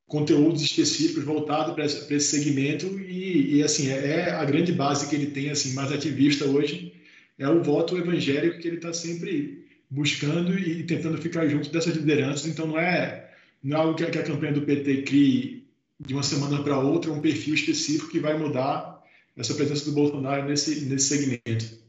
conteúdos 0.06 0.62
específicos 0.62 1.24
voltados 1.24 1.74
para 1.74 1.84
esse, 1.84 2.20
segmento 2.20 2.86
e, 3.00 3.56
e 3.56 3.62
assim 3.62 3.90
é, 3.90 4.06
é, 4.06 4.30
a 4.30 4.44
grande 4.44 4.72
base 4.72 5.08
que 5.08 5.14
ele 5.14 5.26
tem 5.26 5.50
assim 5.50 5.72
mais 5.72 5.90
ativista 5.90 6.44
hoje 6.44 6.92
é 7.38 7.48
o 7.48 7.62
voto 7.62 7.96
evangélico 7.96 8.60
que 8.60 8.68
ele 8.68 8.76
está 8.76 8.92
sempre 8.92 9.63
buscando 9.94 10.58
e 10.58 10.82
tentando 10.82 11.16
ficar 11.18 11.46
junto 11.46 11.70
dessas 11.70 11.94
lideranças. 11.94 12.46
Então, 12.46 12.66
não 12.66 12.78
é, 12.78 13.30
não 13.62 13.76
é 13.76 13.80
algo 13.80 13.94
que 13.94 14.04
a, 14.04 14.10
que 14.10 14.18
a 14.18 14.24
campanha 14.24 14.52
do 14.52 14.62
PT 14.62 15.02
crie 15.02 15.68
de 16.00 16.12
uma 16.12 16.22
semana 16.22 16.62
para 16.62 16.78
outra 16.78 17.12
um 17.12 17.20
perfil 17.20 17.54
específico 17.54 18.10
que 18.10 18.18
vai 18.18 18.36
mudar 18.36 19.02
essa 19.36 19.54
presença 19.54 19.84
do 19.84 19.92
Bolsonaro 19.92 20.44
nesse, 20.44 20.84
nesse 20.86 21.16
segmento. 21.16 21.84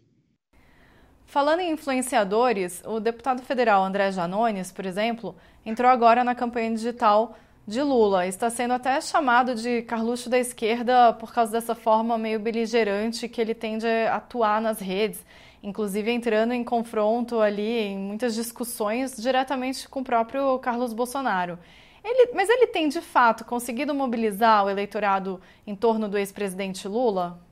Falando 1.26 1.62
em 1.62 1.72
influenciadores, 1.72 2.82
o 2.86 3.00
deputado 3.00 3.42
federal 3.42 3.84
André 3.84 4.12
Janones, 4.12 4.72
por 4.72 4.86
exemplo, 4.86 5.36
entrou 5.66 5.90
agora 5.90 6.24
na 6.24 6.36
campanha 6.36 6.72
digital 6.72 7.38
de 7.68 7.82
Lula. 7.82 8.28
Está 8.28 8.50
sendo 8.50 8.74
até 8.74 9.02
chamado 9.02 9.56
de 9.56 9.82
Carluxo 9.82 10.30
da 10.30 10.38
esquerda 10.38 11.12
por 11.14 11.34
causa 11.34 11.52
dessa 11.52 11.74
forma 11.74 12.18
meio 12.18 12.40
beligerante 12.40 13.28
que 13.28 13.42
ele 13.42 13.56
tende 13.56 13.88
a 13.88 14.16
atuar 14.16 14.62
nas 14.62 14.80
redes 14.80 15.26
inclusive 15.66 16.12
entrando 16.12 16.54
em 16.54 16.64
confronto 16.64 17.42
ali, 17.42 17.80
em 17.80 17.98
muitas 17.98 18.36
discussões 18.36 19.18
diretamente 19.18 19.90
com 19.90 20.02
o 20.02 20.04
próprio 20.04 20.60
Carlos 20.60 20.94
Bolsonaro. 20.94 21.58
Ele, 22.04 22.34
mas 22.36 22.48
ele 22.48 22.68
tem, 22.68 22.88
de 22.88 23.02
fato, 23.02 23.44
conseguido 23.44 23.94
mobilizar 23.94 24.64
o 24.64 24.70
eleitorado 24.70 25.42
em 25.66 25.76
torno 25.76 26.08
do 26.08 26.20
ex-presidente 26.20 26.88
Lula? 26.88 27.44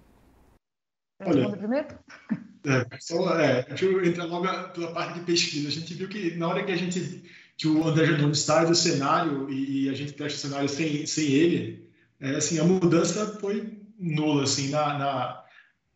Olha, 1.25 1.47
é, 2.67 2.97
só, 2.99 3.39
é, 3.39 3.63
deixa 3.63 3.85
eu 3.85 4.05
entrar 4.05 4.25
logo 4.25 4.47
pela 4.69 4.93
parte 4.93 5.19
de 5.19 5.25
pesquisa. 5.25 5.69
A 5.69 5.71
gente 5.71 5.91
viu 5.95 6.07
que 6.07 6.35
na 6.37 6.47
hora 6.47 6.63
que 6.63 6.71
a 6.71 6.75
gente 6.75 7.23
que 7.57 7.67
o 7.67 7.87
André 7.87 8.05
Janones 8.05 8.39
sai 8.39 8.65
do 8.65 8.75
cenário 8.75 9.49
e, 9.49 9.85
e, 9.85 9.89
a 9.89 9.93
gente 9.93 10.13
testa 10.13 10.37
o 10.37 10.49
cenário 10.49 10.69
sem, 10.69 11.05
sem 11.05 11.25
ele, 11.25 11.89
é, 12.19 12.35
assim, 12.35 12.59
a 12.59 12.63
mudança 12.63 13.37
foi 13.39 13.79
nula, 13.97 14.43
assim, 14.43 14.69
na, 14.69 14.97
na 14.97 15.42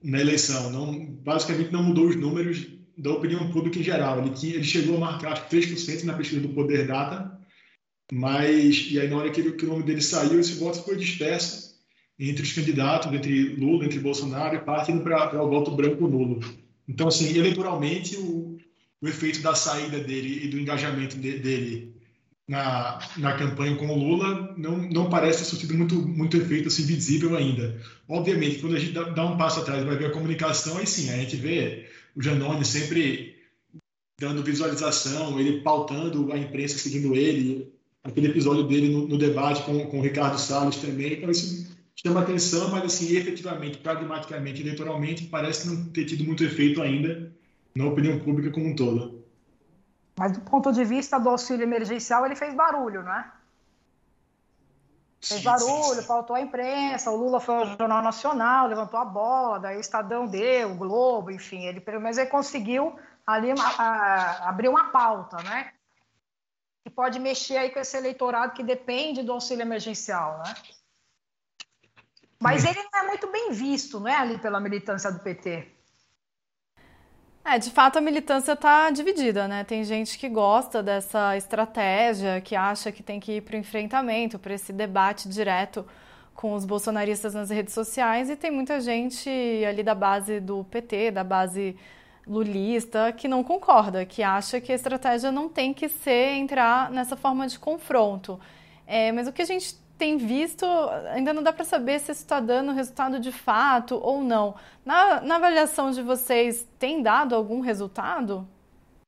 na 0.03 0.19
eleição. 0.19 0.69
Não, 0.69 1.05
basicamente 1.05 1.71
não 1.71 1.83
mudou 1.83 2.07
os 2.07 2.15
números 2.15 2.67
da 2.97 3.11
opinião 3.11 3.51
pública 3.51 3.79
em 3.79 3.83
geral. 3.83 4.19
Ele, 4.19 4.31
ele 4.53 4.63
chegou 4.63 4.97
a 4.97 4.99
marcar 4.99 5.33
acho, 5.33 5.49
3% 5.49 6.03
na 6.03 6.13
pesquisa 6.13 6.41
do 6.41 6.49
Poder 6.49 6.87
Data, 6.87 7.39
mas 8.11 8.87
e 8.89 8.99
aí 8.99 9.07
na 9.07 9.17
hora 9.17 9.31
que, 9.31 9.41
ele, 9.41 9.51
que 9.53 9.65
o 9.65 9.69
nome 9.69 9.83
dele 9.83 10.01
saiu, 10.01 10.39
esse 10.39 10.55
voto 10.55 10.83
foi 10.83 10.95
disperso 10.95 11.77
entre 12.19 12.41
os 12.41 12.51
candidatos, 12.51 13.13
entre 13.13 13.55
Lula, 13.55 13.85
entre 13.85 13.99
Bolsonaro, 13.99 14.55
e 14.55 14.59
partindo 14.59 15.03
para 15.03 15.43
o 15.43 15.49
voto 15.49 15.71
branco 15.71 16.07
nulo. 16.07 16.39
Então, 16.87 17.09
assim, 17.09 17.37
eleitoralmente, 17.37 18.15
o, 18.17 18.57
o 18.99 19.07
efeito 19.07 19.41
da 19.41 19.53
saída 19.53 19.99
dele 19.99 20.45
e 20.45 20.47
do 20.47 20.59
engajamento 20.59 21.17
de, 21.17 21.37
dele 21.37 21.96
na, 22.47 22.99
na 23.17 23.37
campanha 23.37 23.75
com 23.75 23.87
o 23.87 23.97
Lula 23.97 24.55
não, 24.57 24.77
não 24.77 25.09
parece 25.09 25.39
ter 25.39 25.45
surtido 25.45 25.75
muito, 25.75 25.95
muito 25.95 26.37
efeito 26.37 26.69
assim, 26.69 26.85
visível 26.85 27.35
ainda. 27.35 27.79
Obviamente, 28.07 28.59
quando 28.59 28.75
a 28.75 28.79
gente 28.79 28.93
dá, 28.93 29.03
dá 29.03 29.25
um 29.25 29.37
passo 29.37 29.59
atrás 29.59 29.83
vai 29.83 29.97
ver 29.97 30.05
a 30.05 30.11
comunicação, 30.11 30.77
aí 30.77 30.87
sim, 30.87 31.09
a 31.09 31.17
gente 31.17 31.35
vê 31.35 31.89
o 32.15 32.21
Janone 32.21 32.63
sempre 32.63 33.35
dando 34.19 34.43
visualização, 34.43 35.39
ele 35.39 35.61
pautando 35.61 36.31
a 36.31 36.37
imprensa 36.37 36.77
seguindo 36.77 37.15
ele, 37.15 37.71
aquele 38.03 38.27
episódio 38.27 38.63
dele 38.63 38.89
no, 38.89 39.07
no 39.07 39.17
debate 39.17 39.63
com, 39.63 39.85
com 39.85 39.99
o 39.99 40.01
Ricardo 40.01 40.39
Salles 40.39 40.77
também, 40.77 41.13
então 41.13 41.29
isso 41.29 41.67
chama 41.95 42.21
atenção, 42.21 42.69
mas 42.71 42.85
assim, 42.85 43.15
efetivamente, 43.15 43.77
pragmaticamente, 43.79 44.61
eleitoralmente, 44.61 45.25
parece 45.25 45.67
não 45.67 45.85
ter 45.89 46.05
tido 46.05 46.23
muito 46.23 46.43
efeito 46.43 46.81
ainda 46.81 47.31
na 47.75 47.85
opinião 47.85 48.17
pública 48.19 48.49
como 48.49 48.67
um 48.67 48.75
todo. 48.75 49.16
Mas 50.17 50.31
do 50.31 50.41
ponto 50.41 50.71
de 50.73 50.83
vista 50.83 51.19
do 51.19 51.29
auxílio 51.29 51.63
emergencial, 51.63 52.25
ele 52.25 52.35
fez 52.35 52.53
barulho, 52.53 53.03
né? 53.03 53.31
Fez 55.21 55.43
barulho, 55.43 56.01
faltou 56.03 56.35
a 56.35 56.41
imprensa, 56.41 57.11
o 57.11 57.15
Lula 57.15 57.39
foi 57.39 57.55
ao 57.55 57.65
Jornal 57.65 58.01
Nacional, 58.01 58.67
levantou 58.67 58.99
a 58.99 59.05
bola, 59.05 59.59
daí 59.59 59.77
o 59.77 59.79
Estadão 59.79 60.25
deu, 60.25 60.71
o 60.71 60.75
Globo, 60.75 61.31
enfim, 61.31 61.65
ele 61.65 61.79
pelo 61.79 61.99
menos 62.01 62.17
ele 62.17 62.29
conseguiu 62.29 62.97
ali 63.25 63.51
a, 63.51 63.55
a, 63.55 64.49
abrir 64.49 64.69
uma 64.69 64.85
pauta, 64.85 65.37
né? 65.43 65.73
Que 66.83 66.89
pode 66.89 67.19
mexer 67.19 67.57
aí 67.57 67.69
com 67.71 67.79
esse 67.79 67.97
eleitorado 67.97 68.53
que 68.53 68.63
depende 68.63 69.21
do 69.21 69.33
auxílio 69.33 69.63
emergencial, 69.63 70.39
né? 70.39 70.55
Mas 72.39 72.63
ele 72.63 72.81
não 72.91 72.99
é 72.99 73.07
muito 73.07 73.31
bem 73.31 73.51
visto, 73.51 73.99
não 73.99 74.07
é, 74.07 74.15
ali 74.15 74.37
pela 74.37 74.59
militância 74.59 75.11
do 75.11 75.19
PT. 75.19 75.76
É, 77.49 77.57
de 77.57 77.71
fato 77.71 77.97
a 77.97 78.01
militância 78.01 78.51
está 78.51 78.91
dividida, 78.91 79.47
né? 79.47 79.63
Tem 79.63 79.81
gente 79.81 80.19
que 80.19 80.27
gosta 80.27 80.83
dessa 80.83 81.37
estratégia, 81.37 82.41
que 82.41 82.57
acha 82.57 82.91
que 82.91 83.01
tem 83.01 83.21
que 83.21 83.37
ir 83.37 83.41
para 83.41 83.55
o 83.55 83.57
enfrentamento, 83.57 84.37
para 84.37 84.53
esse 84.53 84.73
debate 84.73 85.29
direto 85.29 85.87
com 86.35 86.53
os 86.53 86.65
bolsonaristas 86.65 87.33
nas 87.33 87.49
redes 87.49 87.73
sociais, 87.73 88.29
e 88.29 88.35
tem 88.35 88.51
muita 88.51 88.81
gente 88.81 89.29
ali 89.65 89.81
da 89.81 89.95
base 89.95 90.41
do 90.41 90.65
PT, 90.65 91.11
da 91.11 91.23
base 91.23 91.77
lulista, 92.27 93.13
que 93.13 93.29
não 93.29 93.41
concorda, 93.45 94.05
que 94.05 94.21
acha 94.23 94.59
que 94.59 94.73
a 94.73 94.75
estratégia 94.75 95.31
não 95.31 95.47
tem 95.47 95.73
que 95.73 95.87
ser 95.87 96.33
entrar 96.33 96.91
nessa 96.91 97.15
forma 97.15 97.47
de 97.47 97.57
confronto. 97.57 98.37
É, 98.85 99.09
mas 99.13 99.25
o 99.25 99.31
que 99.31 99.41
a 99.41 99.45
gente 99.45 99.73
tem 99.97 100.17
visto, 100.17 100.65
ainda 101.11 101.33
não 101.33 101.41
dá 101.41 101.51
para 101.51 101.65
saber 101.65 101.99
se 101.99 102.11
está 102.11 102.39
dando 102.39 102.71
resultado 102.71 103.19
de 103.19 103.31
fato 103.31 103.95
ou 103.95 104.23
não. 104.23 104.55
Na, 104.85 105.21
na, 105.21 105.35
avaliação 105.37 105.91
de 105.91 106.01
vocês, 106.01 106.67
tem 106.77 107.01
dado 107.01 107.33
algum 107.33 107.59
resultado? 107.59 108.47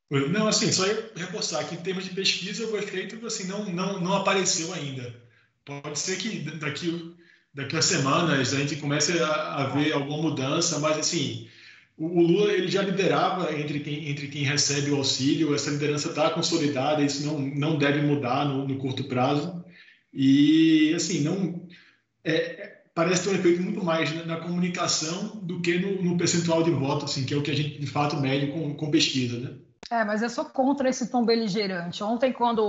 Não, 0.10 0.47
assim, 0.47 0.71
só 0.71 0.84
reforçar 1.15 1.63
que 1.65 1.75
em 1.75 1.80
termos 1.80 2.04
de 2.04 2.10
pesquisa, 2.10 2.65
o 2.65 2.78
efeito 2.78 3.23
assim, 3.28 3.47
não, 3.47 3.65
não, 3.65 3.99
não 3.99 4.13
apareceu 4.13 4.73
ainda. 4.73 5.13
Pode 5.63 5.99
ser 5.99 6.17
que 6.17 6.39
daqui, 6.58 7.15
daqui 7.54 7.78
a 7.78 7.82
semanas 7.82 8.54
a 8.54 8.58
gente 8.58 8.78
comece 8.78 9.21
a, 9.21 9.56
a 9.56 9.63
ver 9.67 9.93
alguma 9.93 10.17
mudança, 10.17 10.80
mas 10.80 10.97
assim, 10.97 11.47
o 11.95 12.21
Lula 12.21 12.52
ele 12.54 12.69
já 12.69 12.82
liderava 12.82 13.54
entre 13.54 13.82
quem, 13.82 14.10
entre 14.10 14.30
quem 14.30 14.43
recebe 14.43 14.89
o 14.89 14.95
auxílio, 14.95 15.54
essa 15.54 15.69
liderança 15.69 16.10
está 16.10 16.30
consolidada, 16.32 17.04
isso 17.04 17.25
não, 17.28 17.38
não 17.39 17.78
deve 17.78 18.02
mudar 18.02 18.45
no, 18.45 18.67
no 18.67 18.78
curto 18.78 19.04
prazo. 19.04 19.59
E, 20.13 20.93
assim, 20.95 21.22
não... 21.22 21.67
É, 22.24 22.80
parece 22.93 23.24
ter 23.24 23.30
um 23.30 23.39
efeito 23.39 23.62
muito 23.62 23.84
mais 23.84 24.13
na, 24.13 24.26
na 24.26 24.38
comunicação 24.38 25.38
do 25.41 25.62
que 25.62 25.80
no, 25.80 26.04
no, 26.04 26.17
percentual 26.17 26.63
de 26.63 26.72
voto, 26.72 27.06
assim, 27.06 27.26
que 27.26 27.34
é 27.34 27.38
o 27.38 27.41
que 27.41 27.52
a 27.52 27.56
gente, 27.56 27.80
de 27.80 27.88
fato, 27.88 28.17
mede 28.17 28.52
com, 28.52 28.76
com 28.76 28.91
pesquisa, 28.91 29.39
né? 29.39 29.56
É, 29.89 30.04
mas 30.04 30.22
eu 30.22 30.30
sou 30.30 30.45
contra 30.45 30.88
esse 30.88 31.10
tom 31.10 31.26
beligerante. 31.26 32.04
Ontem, 32.04 32.32
quando 32.32 32.62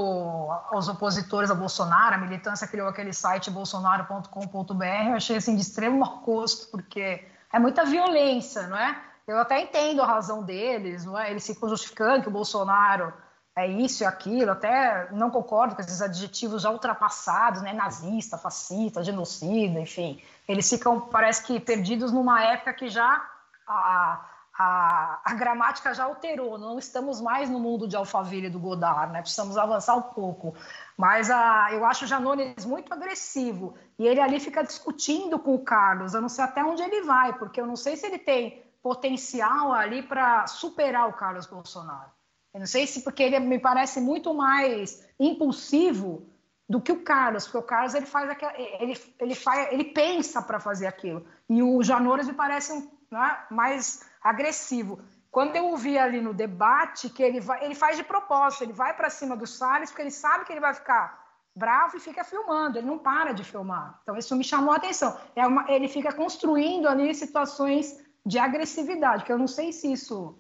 os 0.72 0.88
opositores 0.88 1.50
a 1.50 1.55
Bolsonaro, 1.55 2.14
a 2.14 2.18
militância 2.18 2.66
criou 2.66 2.88
aquele 2.88 3.12
site 3.12 3.50
bolsonaro.com.br, 3.50 4.85
eu 5.09 5.14
achei 5.14 5.37
assim 5.37 5.55
de 5.55 5.61
extremo 5.61 5.98
mau 5.98 6.22
gosto, 6.24 6.70
porque 6.70 7.22
é 7.53 7.59
muita 7.59 7.85
violência, 7.85 8.68
não 8.68 8.79
é? 8.79 8.98
Eu 9.29 9.38
até 9.38 9.61
entendo 9.61 10.00
a 10.00 10.07
razão 10.07 10.42
deles, 10.42 11.05
não 11.05 11.18
é? 11.18 11.31
Eles 11.31 11.46
ficam 11.46 11.68
justificando 11.68 12.22
que 12.22 12.29
o 12.29 12.33
Bolsonaro 12.33 13.12
é 13.57 13.67
isso 13.67 14.03
e 14.03 14.07
aquilo, 14.07 14.53
até 14.53 15.09
não 15.13 15.31
concordo 15.31 15.75
com 15.75 15.81
esses 15.81 16.01
adjetivos 16.01 16.63
já 16.63 16.71
ultrapassados, 16.71 17.63
né? 17.63 17.73
Nazista, 17.73 18.39
fascista, 18.39 19.03
genocida, 19.03 19.81
enfim. 19.81 20.23
Eles 20.49 20.69
ficam, 20.69 21.01
parece 21.01 21.43
que, 21.45 21.59
perdidos 21.59 22.13
numa 22.13 22.43
época 22.43 22.73
que 22.73 22.89
já 22.89 23.29
a, 23.67 24.25
a, 24.57 25.21
a, 25.25 25.35
gramática 25.35 25.93
já 25.93 26.05
alterou, 26.05 26.59
não 26.59 26.79
estamos 26.79 27.21
mais 27.21 27.51
no 27.51 27.59
mundo 27.59 27.89
de 27.89 27.97
Alphaville 27.97 28.49
do 28.49 28.59
Godard, 28.59 29.13
né? 29.13 29.21
precisamos 29.21 29.59
avançar 29.59 29.97
um 29.97 30.03
pouco. 30.03 30.55
Mas 30.97 31.31
a, 31.31 31.69
eu 31.73 31.85
acho 31.85 32.05
o 32.05 32.09
Janones 32.09 32.65
muito 32.65 32.93
agressivo 32.93 33.75
e 33.99 34.07
ele 34.07 34.21
ali 34.21 34.39
fica 34.39 34.63
discutindo 34.63 35.39
com 35.39 35.55
o 35.55 35.65
Carlos. 35.65 36.15
Eu 36.15 36.21
não 36.21 36.29
sei 36.29 36.45
até 36.45 36.65
onde 36.65 36.83
ele 36.83 37.03
vai, 37.03 37.33
porque 37.33 37.61
eu 37.61 37.67
não 37.67 37.77
sei 37.77 37.97
se 37.97 38.07
ele 38.07 38.19
tem 38.19 38.63
potencial 38.83 39.73
ali 39.73 40.03
para 40.03 40.47
superar 40.47 41.09
o 41.09 41.13
Carlos 41.13 41.47
Bolsonaro. 41.47 42.19
Eu 42.53 42.61
não 42.61 42.67
sei 42.67 42.87
se 42.87 43.03
porque 43.03 43.23
ele 43.23 43.39
me 43.39 43.59
parece 43.59 44.01
muito 44.01 44.35
mais 44.35 45.07
impulsivo 45.19 46.27
do 46.69 46.81
que 46.81 46.93
o 46.93 47.03
Carlos, 47.03 47.45
porque 47.45 47.59
o 47.59 47.63
Carlos 47.63 47.95
ele 47.95 48.07
faz 48.07 48.31
aquela, 48.31 48.53
ele, 48.57 48.97
ele, 49.19 49.35
faz, 49.35 49.73
ele 49.73 49.85
pensa 49.85 50.41
para 50.41 50.61
fazer 50.61 50.87
aquilo 50.87 51.27
e 51.49 51.63
o 51.63 51.83
Janones 51.83 52.29
me 52.29 52.33
parece 52.33 52.73
um, 52.73 52.89
né, 53.11 53.39
mais 53.51 54.09
agressivo. 54.23 55.01
Quando 55.33 55.57
eu 55.57 55.67
ouvi 55.67 55.99
ali 55.99 56.21
no 56.21 56.33
debate 56.33 57.09
que 57.09 57.23
ele, 57.23 57.41
vai, 57.41 57.65
ele 57.65 57.75
faz 57.75 57.97
de 57.97 58.05
propósito, 58.05 58.63
ele 58.63 58.73
vai 58.73 58.95
para 58.95 59.11
cima 59.11 59.37
do 59.37 59.47
Salles 59.47 59.91
porque 59.91 60.03
ele 60.03 60.11
sabe 60.11 60.45
que 60.45 60.53
ele 60.53 60.61
vai 60.61 60.75
ficar 60.75 61.21
bravo 61.55 61.97
e 61.97 62.01
fica 62.01 62.23
filmando, 62.25 62.79
ele 62.79 62.87
não 62.87 62.99
para 62.99 63.33
de 63.33 63.45
filmar. 63.45 63.99
Então 64.03 64.17
isso 64.17 64.35
me 64.37 64.45
chamou 64.45 64.73
a 64.73 64.77
atenção. 64.77 65.17
É 65.35 65.47
uma, 65.47 65.71
ele 65.71 65.89
fica 65.89 66.13
construindo 66.13 66.89
ali 66.89 67.13
situações 67.15 68.01
de 68.25 68.39
agressividade, 68.39 69.25
que 69.25 69.33
eu 69.33 69.39
não 69.39 69.49
sei 69.49 69.73
se 69.73 69.93
isso 69.93 70.39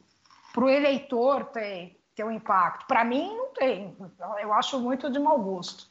para 0.52 0.64
o 0.64 0.68
eleitor 0.68 1.46
tem, 1.46 1.99
tem 2.14 2.24
um 2.24 2.30
impacto. 2.30 2.86
Para 2.86 3.04
mim 3.04 3.36
não 3.36 3.52
tem. 3.52 3.96
Eu 4.40 4.52
acho 4.52 4.78
muito 4.78 5.10
de 5.10 5.18
mau 5.18 5.38
gosto. 5.40 5.88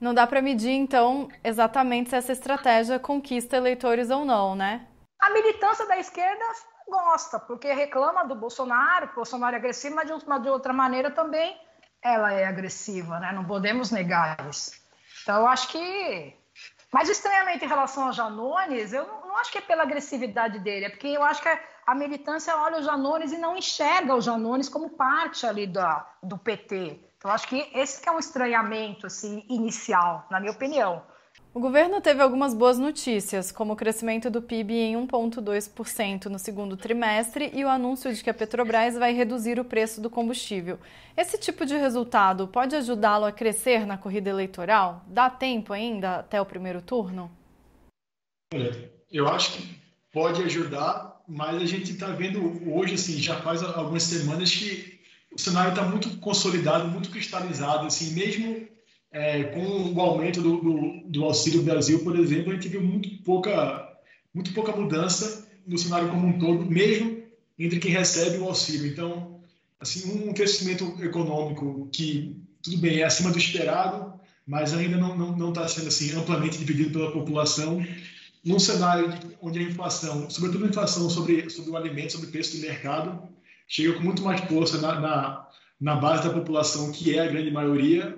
Não 0.00 0.12
dá 0.12 0.26
para 0.26 0.42
medir 0.42 0.72
então 0.72 1.28
exatamente 1.42 2.10
se 2.10 2.16
essa 2.16 2.32
estratégia 2.32 2.98
conquista 2.98 3.56
eleitores 3.56 4.10
ou 4.10 4.24
não, 4.24 4.54
né? 4.54 4.86
A 5.20 5.30
militância 5.30 5.86
da 5.86 5.96
esquerda 5.98 6.44
gosta, 6.86 7.38
porque 7.38 7.72
reclama 7.72 8.24
do 8.24 8.34
Bolsonaro, 8.34 9.06
que 9.06 9.12
o 9.12 9.16
Bolsonaro 9.16 9.56
é 9.56 9.58
agressivo, 9.58 9.96
mas 9.96 10.06
de, 10.06 10.12
uma, 10.12 10.38
de 10.38 10.48
outra 10.48 10.72
maneira 10.72 11.10
também 11.10 11.58
ela 12.02 12.32
é 12.34 12.44
agressiva, 12.44 13.18
né? 13.18 13.32
Não 13.32 13.44
podemos 13.44 13.90
negar 13.90 14.36
isso. 14.50 14.72
Então, 15.22 15.40
eu 15.40 15.46
acho 15.46 15.68
que. 15.68 16.36
Mas, 16.92 17.08
estranhamente, 17.08 17.64
em 17.64 17.68
relação 17.68 18.06
ao 18.06 18.12
Janones, 18.12 18.92
eu 18.92 19.06
não, 19.06 19.28
não 19.28 19.36
acho 19.38 19.50
que 19.50 19.58
é 19.58 19.62
pela 19.62 19.82
agressividade 19.82 20.58
dele, 20.58 20.84
é 20.84 20.90
porque 20.90 21.08
eu 21.08 21.22
acho 21.24 21.42
que 21.42 21.48
a 21.86 21.94
militância 21.94 22.56
olha 22.56 22.78
o 22.78 22.82
Janones 22.82 23.32
e 23.32 23.38
não 23.38 23.56
enxerga 23.56 24.14
o 24.14 24.20
Janones 24.20 24.68
como 24.68 24.90
parte 24.90 25.46
ali 25.46 25.66
da, 25.66 26.06
do 26.22 26.38
PT. 26.38 27.00
Então, 27.18 27.30
acho 27.30 27.48
que 27.48 27.68
esse 27.74 28.02
que 28.02 28.08
é 28.08 28.12
um 28.12 28.18
estranhamento 28.18 29.06
assim, 29.06 29.44
inicial, 29.48 30.26
na 30.30 30.38
minha 30.38 30.52
opinião. 30.52 31.02
O 31.54 31.60
governo 31.60 32.00
teve 32.00 32.20
algumas 32.20 32.52
boas 32.52 32.78
notícias, 32.80 33.52
como 33.52 33.74
o 33.74 33.76
crescimento 33.76 34.28
do 34.28 34.42
PIB 34.42 34.74
em 34.74 35.06
1,2% 35.06 36.26
no 36.26 36.36
segundo 36.36 36.76
trimestre 36.76 37.48
e 37.54 37.64
o 37.64 37.68
anúncio 37.68 38.12
de 38.12 38.24
que 38.24 38.28
a 38.28 38.34
Petrobras 38.34 38.98
vai 38.98 39.12
reduzir 39.12 39.60
o 39.60 39.64
preço 39.64 40.00
do 40.00 40.10
combustível. 40.10 40.80
Esse 41.16 41.38
tipo 41.38 41.64
de 41.64 41.76
resultado 41.76 42.48
pode 42.48 42.74
ajudá-lo 42.74 43.24
a 43.24 43.30
crescer 43.30 43.86
na 43.86 43.96
corrida 43.96 44.30
eleitoral? 44.30 45.02
Dá 45.06 45.30
tempo 45.30 45.72
ainda 45.72 46.16
até 46.16 46.40
o 46.40 46.46
primeiro 46.46 46.82
turno? 46.82 47.30
Olha, 48.52 48.90
eu 49.08 49.28
acho 49.28 49.52
que 49.52 49.80
pode 50.12 50.42
ajudar, 50.42 51.13
mas 51.28 51.62
a 51.62 51.66
gente 51.66 51.92
está 51.92 52.08
vendo 52.08 52.70
hoje, 52.70 52.94
assim, 52.94 53.18
já 53.18 53.40
faz 53.40 53.62
algumas 53.62 54.02
semanas 54.02 54.54
que 54.54 55.00
o 55.32 55.40
cenário 55.40 55.70
está 55.70 55.82
muito 55.82 56.16
consolidado, 56.18 56.88
muito 56.88 57.10
cristalizado, 57.10 57.86
assim, 57.86 58.12
mesmo 58.12 58.68
é, 59.10 59.44
com 59.44 59.92
o 59.92 60.00
aumento 60.00 60.42
do, 60.42 60.60
do, 60.60 61.02
do, 61.06 61.24
Auxílio 61.24 61.62
Brasil, 61.62 62.00
por 62.00 62.18
exemplo, 62.18 62.50
a 62.50 62.54
gente 62.54 62.68
viu 62.68 62.82
muito 62.82 63.08
pouca, 63.22 63.96
muito 64.34 64.52
pouca 64.52 64.72
mudança 64.72 65.48
no 65.66 65.78
cenário 65.78 66.10
como 66.10 66.26
um 66.26 66.38
todo, 66.38 66.66
mesmo 66.66 67.22
entre 67.58 67.78
quem 67.78 67.92
recebe 67.92 68.38
o 68.38 68.44
auxílio. 68.44 68.86
Então, 68.86 69.40
assim, 69.80 70.28
um 70.28 70.32
crescimento 70.34 70.96
econômico 71.02 71.88
que, 71.92 72.36
tudo 72.62 72.78
bem, 72.78 72.98
é 72.98 73.04
acima 73.04 73.30
do 73.30 73.38
esperado, 73.38 74.12
mas 74.46 74.74
ainda 74.74 74.96
não 74.96 75.48
está 75.48 75.66
sendo 75.68 75.88
assim, 75.88 76.12
amplamente 76.12 76.58
dividido 76.58 76.90
pela 76.90 77.12
população, 77.12 77.84
num 78.44 78.58
cenário 78.58 79.12
onde 79.40 79.58
a 79.58 79.62
inflação, 79.62 80.28
sobretudo 80.28 80.64
a 80.64 80.68
inflação 80.68 81.08
sobre, 81.08 81.48
sobre 81.48 81.70
o 81.70 81.76
alimento, 81.76 82.12
sobre 82.12 82.28
o 82.28 82.30
preço 82.30 82.56
do 82.56 82.62
mercado, 82.62 83.22
chega 83.66 83.94
com 83.94 84.02
muito 84.02 84.22
mais 84.22 84.40
força 84.42 84.80
na, 84.80 85.00
na, 85.00 85.48
na 85.80 85.96
base 85.96 86.28
da 86.28 86.34
população, 86.34 86.92
que 86.92 87.16
é 87.16 87.20
a 87.20 87.28
grande 87.28 87.50
maioria, 87.50 88.16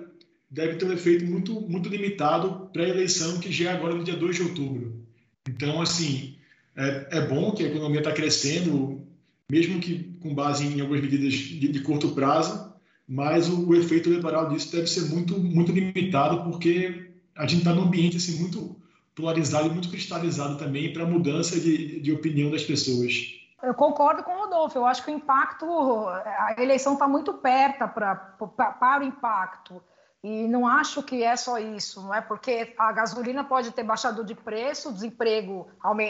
deve 0.49 0.75
ter 0.75 0.85
um 0.85 0.93
efeito 0.93 1.25
muito, 1.25 1.61
muito 1.61 1.89
limitado 1.89 2.69
para 2.71 2.83
a 2.83 2.89
eleição 2.89 3.39
que 3.39 3.51
já 3.51 3.71
é 3.71 3.73
agora 3.73 3.95
no 3.95 4.03
dia 4.03 4.15
2 4.15 4.35
de 4.35 4.43
outubro. 4.43 5.05
Então, 5.47 5.81
assim, 5.81 6.35
é, 6.75 7.07
é 7.11 7.21
bom 7.27 7.51
que 7.51 7.63
a 7.63 7.67
economia 7.67 7.99
está 7.99 8.11
crescendo, 8.11 9.01
mesmo 9.49 9.79
que 9.79 10.15
com 10.19 10.35
base 10.35 10.65
em 10.65 10.81
algumas 10.81 11.01
medidas 11.01 11.33
de, 11.33 11.67
de 11.67 11.79
curto 11.81 12.11
prazo, 12.11 12.73
mas 13.07 13.47
o, 13.47 13.67
o, 13.67 13.75
efeito 13.75 14.09
eleitoral 14.09 14.49
disso 14.49 14.71
deve 14.71 14.87
ser 14.87 15.05
muito, 15.05 15.39
muito 15.39 15.71
limitado, 15.71 16.43
porque 16.43 17.11
a 17.35 17.47
gente 17.47 17.59
está 17.59 17.73
num 17.73 17.83
ambiente 17.83 18.17
assim, 18.17 18.39
muito 18.39 18.75
polarizado 19.17 19.65
e 19.65 19.71
muito 19.71 19.89
cristalizado 19.89 20.57
também 20.57 20.93
para 20.93 21.03
a 21.03 21.07
mudança 21.07 21.59
de, 21.59 21.99
de 21.99 22.13
opinião 22.13 22.51
das 22.51 22.63
pessoas. 22.63 23.33
Eu 23.63 23.73
concordo 23.73 24.23
com 24.23 24.31
o 24.31 24.39
Rodolfo. 24.41 24.77
Eu 24.77 24.85
acho 24.85 25.03
que 25.03 25.09
o 25.09 25.13
impacto, 25.13 25.65
a 26.07 26.55
eleição 26.59 26.93
está 26.93 27.07
muito 27.07 27.33
perto 27.33 27.87
pra, 27.87 28.15
pra, 28.15 28.71
para 28.71 29.03
o 29.03 29.07
impacto. 29.07 29.81
E 30.23 30.47
não 30.47 30.67
acho 30.67 31.01
que 31.01 31.23
é 31.23 31.35
só 31.35 31.57
isso, 31.57 32.01
não 32.03 32.13
é? 32.13 32.21
Porque 32.21 32.73
a 32.77 32.91
gasolina 32.91 33.43
pode 33.43 33.71
ter 33.71 33.83
baixado 33.83 34.23
de 34.23 34.35
preço, 34.35 34.89
o 34.89 34.93
desemprego 34.93 35.67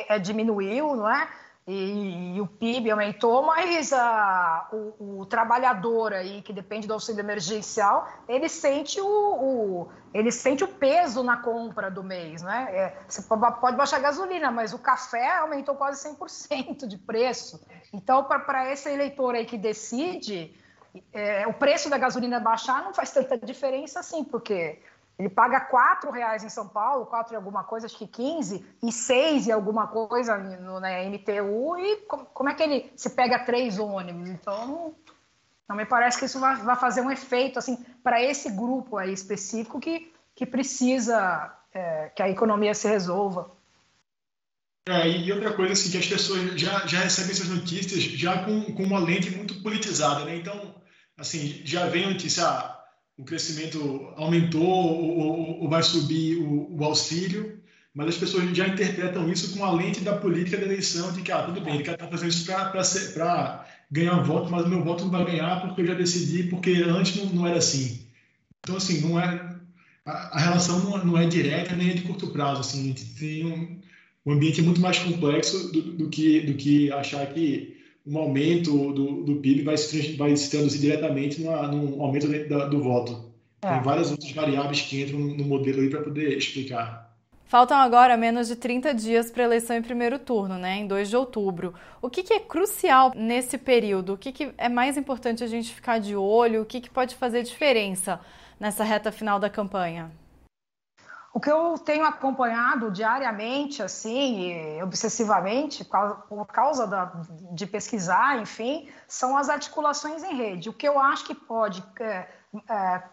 é, 0.09 0.19
diminuiu, 0.19 0.95
não 0.95 1.09
é? 1.09 1.29
E, 1.67 2.37
e 2.37 2.39
o 2.39 2.47
PIB 2.47 2.91
aumentou, 2.91 3.45
mas 3.45 3.91
a, 3.91 4.69
o, 4.71 5.19
o, 5.19 5.25
trabalhador 5.25 6.13
aí 6.13 6.41
que 6.41 6.53
depende 6.53 6.87
do 6.87 6.93
auxílio 6.93 7.19
emergencial, 7.19 8.07
ele 8.25 8.47
sente 8.47 9.01
o, 9.01 9.05
o, 9.05 9.87
ele 10.13 10.31
sente 10.31 10.63
o 10.63 10.67
peso 10.69 11.21
na 11.23 11.35
compra 11.35 11.91
do 11.91 12.01
mês, 12.01 12.41
né? 12.41 12.69
É, 12.71 12.97
você 13.05 13.21
pode 13.21 13.75
baixar 13.75 13.97
a 13.97 13.99
gasolina, 13.99 14.49
mas 14.49 14.73
o 14.73 14.79
café 14.79 15.39
aumentou 15.39 15.75
quase 15.75 16.09
100% 16.09 16.87
de 16.87 16.97
preço. 16.97 17.61
Então, 17.91 18.23
para 18.23 18.71
esse 18.71 18.89
eleitor 18.89 19.35
aí 19.35 19.45
que 19.45 19.57
decide, 19.57 20.55
é, 21.11 21.45
o 21.47 21.53
preço 21.53 21.89
da 21.89 21.97
gasolina 21.97 22.39
baixar 22.39 22.81
não 22.81 22.93
faz 22.93 23.11
tanta 23.11 23.37
diferença 23.37 23.99
assim, 23.99 24.23
porque 24.23 24.79
ele 25.17 25.29
paga 25.29 25.59
quatro 25.61 26.11
reais 26.11 26.43
em 26.43 26.49
São 26.49 26.67
Paulo, 26.67 27.07
quatro 27.07 27.33
e 27.33 27.35
alguma 27.35 27.63
coisa, 27.63 27.87
acho 27.87 27.97
que 27.97 28.05
15, 28.05 28.63
e 28.83 28.91
seis 28.91 29.47
e 29.47 29.51
alguma 29.51 29.87
coisa 29.87 30.37
no 30.37 30.79
na 30.79 30.89
MTU, 31.03 31.77
e 31.77 31.97
como, 32.07 32.49
é 32.49 32.53
que 32.53 32.63
ele 32.63 32.91
se 32.95 33.09
pega 33.09 33.39
três 33.39 33.79
ônibus? 33.79 34.29
Então, 34.29 34.93
não, 35.67 35.75
me 35.75 35.85
parece 35.85 36.19
que 36.19 36.25
isso 36.25 36.39
vai, 36.39 36.75
fazer 36.75 37.01
um 37.01 37.09
efeito 37.09 37.57
assim 37.57 37.83
para 38.03 38.21
esse 38.21 38.51
grupo 38.51 38.97
aí 38.97 39.11
específico 39.11 39.79
que, 39.79 40.13
que 40.35 40.45
precisa 40.45 41.51
é, 41.73 42.09
que 42.15 42.21
a 42.21 42.29
economia 42.29 42.75
se 42.75 42.87
resolva. 42.87 43.49
É, 44.87 45.09
e 45.09 45.31
outra 45.33 45.51
coisa 45.53 45.73
assim, 45.73 45.89
que 45.89 45.97
as 45.97 46.07
pessoas 46.07 46.59
já, 46.59 46.85
já 46.85 46.99
recebem 46.99 47.31
essas 47.31 47.49
notícias 47.49 48.03
já 48.03 48.45
com, 48.45 48.73
com 48.73 48.83
uma 48.83 48.99
lente 48.99 49.31
muito 49.31 49.61
politizada, 49.61 50.23
né? 50.23 50.37
Então, 50.37 50.75
assim, 51.17 51.61
já 51.65 51.87
vem 51.87 52.09
notícia, 52.09 52.47
ah, 52.47 52.76
o 53.17 53.23
crescimento 53.23 54.13
aumentou 54.15 54.63
ou, 54.63 55.69
vai 55.69 55.81
subir 55.81 56.37
o, 56.37 56.77
o, 56.77 56.83
auxílio, 56.83 57.59
mas 57.93 58.09
as 58.09 58.17
pessoas 58.17 58.55
já 58.55 58.67
interpretam 58.67 59.29
isso 59.31 59.57
com 59.57 59.65
a 59.65 59.73
lente 59.73 60.01
da 60.01 60.15
política 60.15 60.57
da 60.57 60.65
eleição, 60.65 61.11
de 61.11 61.23
que, 61.23 61.31
ah, 61.31 61.41
tudo 61.41 61.61
bem, 61.61 61.75
ele 61.75 61.89
está 61.89 62.07
fazendo 62.07 62.29
isso 62.29 62.45
para 62.45 63.65
ganhar 63.91 64.21
voto, 64.21 64.51
mas 64.51 64.65
o 64.65 64.69
meu 64.69 64.83
voto 64.83 65.05
não 65.05 65.11
vai 65.11 65.25
ganhar 65.25 65.61
porque 65.61 65.81
eu 65.81 65.87
já 65.87 65.93
decidi, 65.95 66.43
porque 66.43 66.73
antes 66.87 67.15
não, 67.15 67.25
não 67.33 67.47
era 67.47 67.57
assim. 67.57 68.07
Então, 68.59 68.77
assim, 68.77 69.01
não 69.01 69.19
é, 69.19 69.57
a, 70.05 70.37
a 70.37 70.39
relação 70.39 70.79
não, 70.83 71.03
não, 71.03 71.17
é 71.17 71.25
direta 71.25 71.75
nem 71.75 71.89
é 71.89 71.93
de 71.93 72.03
curto 72.03 72.27
prazo, 72.27 72.61
assim, 72.61 72.93
tem 73.17 73.45
um, 73.45 73.79
um 74.25 74.33
ambiente 74.33 74.61
muito 74.61 74.79
mais 74.79 74.99
complexo 74.99 75.71
do, 75.71 75.81
do, 75.81 76.09
que, 76.09 76.41
do 76.41 76.53
que 76.53 76.91
achar 76.91 77.25
que 77.33 77.76
um 78.07 78.17
aumento 78.17 78.93
do, 78.93 79.23
do 79.23 79.35
PIB 79.35 79.63
vai 79.63 79.77
se, 79.77 80.15
vai 80.15 80.35
se 80.35 80.49
traduzir 80.49 80.79
diretamente 80.79 81.41
num 81.41 82.01
aumento 82.01 82.27
do, 82.27 82.69
do 82.69 82.81
voto. 82.81 83.31
É. 83.61 83.73
Tem 83.73 83.81
várias 83.81 84.11
outras 84.11 84.31
variáveis 84.31 84.81
que 84.81 85.01
entram 85.01 85.19
no 85.19 85.43
modelo 85.43 85.81
aí 85.81 85.89
para 85.89 86.01
poder 86.01 86.37
explicar. 86.37 87.07
Faltam 87.45 87.77
agora 87.77 88.17
menos 88.17 88.49
de 88.49 88.57
30 88.57 88.93
dias 88.93 89.31
para 89.31 89.43
a 89.43 89.45
eleição 89.45 89.77
em 89.77 89.81
primeiro 89.81 90.19
turno, 90.19 90.57
né, 90.57 90.77
em 90.79 90.87
2 90.87 91.09
de 91.09 91.15
outubro. 91.15 91.73
O 92.01 92.09
que, 92.09 92.21
que 92.21 92.33
é 92.33 92.39
crucial 92.39 93.13
nesse 93.15 93.57
período? 93.57 94.13
O 94.13 94.17
que, 94.17 94.33
que, 94.33 94.51
é 94.57 94.67
mais 94.67 94.97
importante 94.97 95.43
a 95.43 95.47
gente 95.47 95.73
ficar 95.73 95.97
de 95.99 96.13
olho? 96.15 96.61
O 96.61 96.65
que, 96.65 96.81
que 96.81 96.89
pode 96.89 97.15
fazer 97.15 97.43
diferença 97.43 98.19
nessa 98.59 98.83
reta 98.83 99.13
final 99.13 99.39
da 99.39 99.49
campanha? 99.49 100.11
O 101.37 101.39
que 101.39 101.51
eu 101.51 101.77
tenho 101.77 102.03
acompanhado 102.03 102.89
diariamente, 102.89 103.83
assim, 103.83 104.81
obsessivamente, 104.81 105.85
por 105.85 106.47
causa 106.47 106.87
da, 106.87 107.11
de 107.51 107.67
pesquisar, 107.67 108.41
enfim, 108.41 108.89
são 109.07 109.37
as 109.37 109.47
articulações 109.47 110.23
em 110.23 110.35
rede. 110.35 110.67
O 110.67 110.73
que 110.73 110.87
eu 110.87 110.99
acho 110.99 111.25
que 111.25 111.35
pode 111.35 111.83
é, 111.99 112.27
é, 112.67 113.03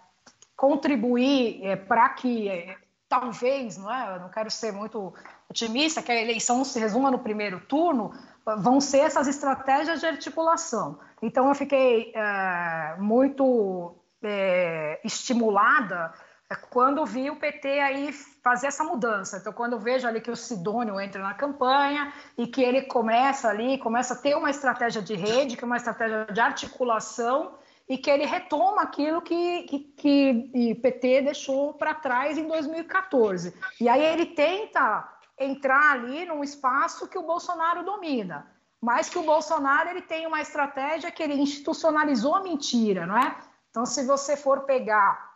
contribuir 0.57 1.67
é, 1.67 1.77
para 1.77 2.09
que 2.09 2.75
talvez, 3.11 3.77
não 3.77 3.93
é? 3.93 4.17
Eu 4.17 4.21
não 4.21 4.31
quero 4.31 4.51
ser 4.51 4.73
muito 4.73 5.13
otimista, 5.51 6.01
que 6.01 6.11
a 6.11 6.19
eleição 6.19 6.65
se 6.65 6.81
resuma 6.81 7.11
no 7.11 7.19
primeiro 7.19 7.61
turno, 7.61 8.15
vão 8.57 8.81
ser 8.81 9.01
essas 9.01 9.29
estratégias 9.29 10.01
de 10.01 10.07
articulação. 10.07 10.99
Então, 11.21 11.51
eu 11.51 11.55
fiquei 11.55 12.11
é, 12.17 12.97
muito 12.99 13.95
é, 14.23 14.99
estimulada 15.05 16.11
quando 16.57 17.05
vi 17.05 17.31
o 17.31 17.37
PT 17.37 17.81
aí 17.81 18.13
fazer 18.13 18.67
essa 18.67 18.85
mudança. 18.85 19.39
Então, 19.39 19.53
quando 19.53 19.73
eu 19.73 19.79
vejo 19.79 20.07
ali 20.07 20.21
que 20.21 20.31
o 20.31 20.37
Sidônio 20.37 21.01
entra 21.01 21.23
na 21.23 21.35
campanha 21.35 22.13
e 22.37 22.47
que 22.47 22.63
ele 22.63 22.83
começa 22.83 23.49
ali, 23.49 23.79
começa 23.79 24.15
a 24.15 24.17
ter 24.17 24.37
uma 24.37 24.51
estratégia 24.51 25.01
de 25.01 25.15
rede, 25.15 25.57
que 25.57 25.65
é 25.65 25.67
uma 25.67 25.77
estratégia 25.77 26.27
de 26.27 26.41
articulação 26.41 27.55
e 27.89 27.99
que 27.99 28.11
ele 28.11 28.25
retoma 28.25 28.83
aquilo 28.83 29.21
que, 29.21 29.63
que, 29.65 29.79
que 29.97 30.73
o 30.73 30.81
PT 30.81 31.23
deixou 31.23 31.75
para 31.75 31.95
trás 31.95 32.39
em 32.39 32.47
2014. 32.47 33.55
E 33.81 33.89
aí 33.89 34.03
ele 34.03 34.27
tenta 34.27 35.09
entrar 35.39 35.93
ali 35.93 36.25
num 36.25 36.43
espaço 36.43 37.09
que 37.09 37.19
o 37.19 37.23
Bolsonaro 37.23 37.85
domina, 37.85 38.47
mas 38.81 39.09
que 39.09 39.19
o 39.19 39.23
Bolsonaro 39.23 39.91
ele 39.91 40.03
tem 40.03 40.27
uma 40.27 40.41
estratégia 40.41 41.11
que 41.11 41.23
ele 41.23 41.35
institucionalizou 41.35 42.35
a 42.35 42.43
mentira, 42.43 43.07
não 43.07 43.17
é? 43.17 43.37
Então, 43.71 43.85
se 43.85 44.07
você 44.07 44.37
for 44.37 44.61
pegar 44.61 45.34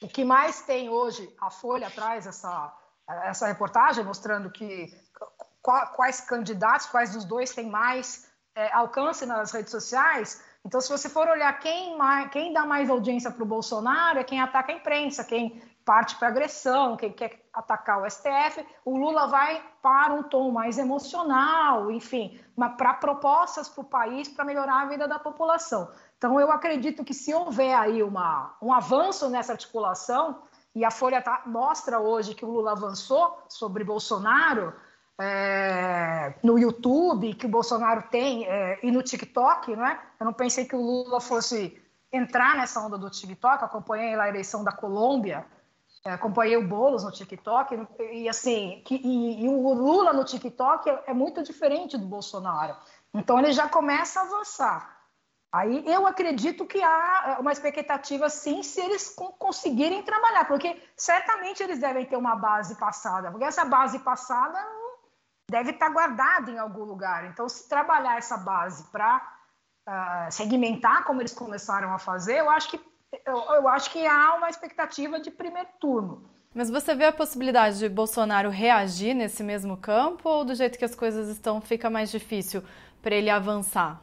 o 0.00 0.08
que 0.08 0.24
mais 0.24 0.62
tem 0.62 0.88
hoje, 0.88 1.34
a 1.40 1.50
Folha 1.50 1.90
traz 1.90 2.26
essa, 2.26 2.72
essa 3.24 3.46
reportagem 3.46 4.04
mostrando 4.04 4.50
que 4.50 4.86
quais 5.62 6.20
candidatos, 6.20 6.86
quais 6.86 7.12
dos 7.12 7.24
dois 7.24 7.52
têm 7.52 7.68
mais 7.68 8.30
é, 8.54 8.72
alcance 8.72 9.26
nas 9.26 9.52
redes 9.52 9.70
sociais, 9.70 10.42
então, 10.64 10.80
se 10.80 10.90
você 10.90 11.08
for 11.08 11.26
olhar 11.28 11.58
quem, 11.60 11.96
mais, 11.96 12.30
quem 12.30 12.52
dá 12.52 12.66
mais 12.66 12.90
audiência 12.90 13.30
para 13.30 13.42
o 13.42 13.46
Bolsonaro 13.46 14.18
é 14.18 14.24
quem 14.24 14.40
ataca 14.40 14.72
a 14.72 14.74
imprensa, 14.74 15.24
quem 15.24 15.62
parte 15.84 16.16
para 16.16 16.28
agressão, 16.28 16.96
quem 16.96 17.10
quer 17.10 17.48
atacar 17.54 18.02
o 18.02 18.10
STF. 18.10 18.66
O 18.84 18.98
Lula 18.98 19.28
vai 19.28 19.64
para 19.80 20.12
um 20.12 20.22
tom 20.22 20.50
mais 20.50 20.76
emocional, 20.76 21.90
enfim, 21.90 22.38
para 22.76 22.92
propostas 22.94 23.68
para 23.68 23.80
o 23.80 23.84
país 23.84 24.28
para 24.28 24.44
melhorar 24.44 24.82
a 24.82 24.86
vida 24.86 25.08
da 25.08 25.18
população. 25.18 25.90
Então, 26.18 26.38
eu 26.38 26.50
acredito 26.50 27.04
que 27.04 27.14
se 27.14 27.32
houver 27.32 27.74
aí 27.74 28.02
uma, 28.02 28.56
um 28.60 28.72
avanço 28.72 29.30
nessa 29.30 29.52
articulação, 29.52 30.42
e 30.74 30.84
a 30.84 30.90
Folha 30.90 31.22
tá, 31.22 31.42
mostra 31.46 31.98
hoje 31.98 32.34
que 32.34 32.44
o 32.44 32.50
Lula 32.50 32.72
avançou 32.72 33.42
sobre 33.48 33.84
Bolsonaro, 33.84 34.74
é, 35.20 36.34
no 36.44 36.58
YouTube 36.58 37.34
que 37.34 37.46
o 37.46 37.48
Bolsonaro 37.48 38.04
tem 38.08 38.46
é, 38.46 38.78
e 38.82 38.90
no 38.90 39.02
TikTok, 39.02 39.74
não 39.74 39.84
é? 39.84 40.00
Eu 40.20 40.26
não 40.26 40.32
pensei 40.32 40.64
que 40.64 40.76
o 40.76 40.80
Lula 40.80 41.20
fosse 41.20 41.76
entrar 42.12 42.56
nessa 42.56 42.80
onda 42.80 42.96
do 42.96 43.10
TikTok. 43.10 43.64
Acompanhei 43.64 44.14
lá 44.14 44.24
a 44.24 44.28
eleição 44.28 44.62
da 44.62 44.70
Colômbia, 44.70 45.44
é, 46.04 46.12
acompanhei 46.12 46.56
o 46.56 46.66
Bolos 46.66 47.02
no 47.02 47.10
TikTok 47.10 47.86
e 48.12 48.28
assim, 48.28 48.80
que, 48.84 48.94
e, 48.94 49.44
e, 49.44 49.48
o 49.48 49.72
Lula 49.74 50.12
no 50.12 50.24
TikTok 50.24 50.88
é, 50.88 51.04
é 51.08 51.14
muito 51.14 51.42
diferente 51.42 51.98
do 51.98 52.06
Bolsonaro. 52.06 52.76
Então 53.12 53.38
ele 53.38 53.52
já 53.52 53.68
começa 53.68 54.20
a 54.20 54.22
avançar. 54.22 54.97
Aí 55.50 55.82
eu 55.86 56.06
acredito 56.06 56.66
que 56.66 56.82
há 56.82 57.38
uma 57.40 57.52
expectativa, 57.52 58.28
sim, 58.28 58.62
se 58.62 58.80
eles 58.80 59.14
conseguirem 59.38 60.02
trabalhar, 60.02 60.44
porque 60.44 60.82
certamente 60.94 61.62
eles 61.62 61.78
devem 61.78 62.04
ter 62.04 62.16
uma 62.16 62.36
base 62.36 62.76
passada, 62.76 63.30
porque 63.30 63.46
essa 63.46 63.64
base 63.64 63.98
passada 64.00 64.58
deve 65.50 65.70
estar 65.70 65.88
guardado 65.88 66.50
em 66.50 66.58
algum 66.58 66.84
lugar. 66.84 67.24
Então, 67.26 67.48
se 67.48 67.66
trabalhar 67.66 68.18
essa 68.18 68.36
base 68.36 68.84
para 68.92 69.16
uh, 69.16 69.20
ah, 69.86 70.28
segmentar 70.30 71.04
como 71.04 71.22
eles 71.22 71.32
começaram 71.32 71.94
a 71.94 71.98
fazer, 71.98 72.40
eu 72.40 72.50
acho 72.50 72.68
que 72.68 72.88
eu, 73.24 73.36
eu, 73.54 73.68
acho 73.68 73.90
que 73.90 74.06
há 74.06 74.34
uma 74.34 74.50
expectativa 74.50 75.18
de 75.18 75.30
primeiro 75.30 75.68
turno. 75.80 76.28
Mas 76.54 76.68
você 76.68 76.94
vê 76.94 77.06
a 77.06 77.12
possibilidade 77.12 77.78
de 77.78 77.88
Bolsonaro 77.88 78.50
reagir 78.50 79.14
nesse 79.14 79.42
mesmo 79.42 79.78
campo 79.78 80.28
ou 80.28 80.44
do 80.44 80.54
jeito 80.54 80.78
que 80.78 80.84
as 80.84 80.94
coisas 80.94 81.28
estão 81.28 81.58
fica 81.58 81.88
mais 81.88 82.10
difícil 82.10 82.62
para 83.00 83.14
ele 83.14 83.30
avançar? 83.30 84.02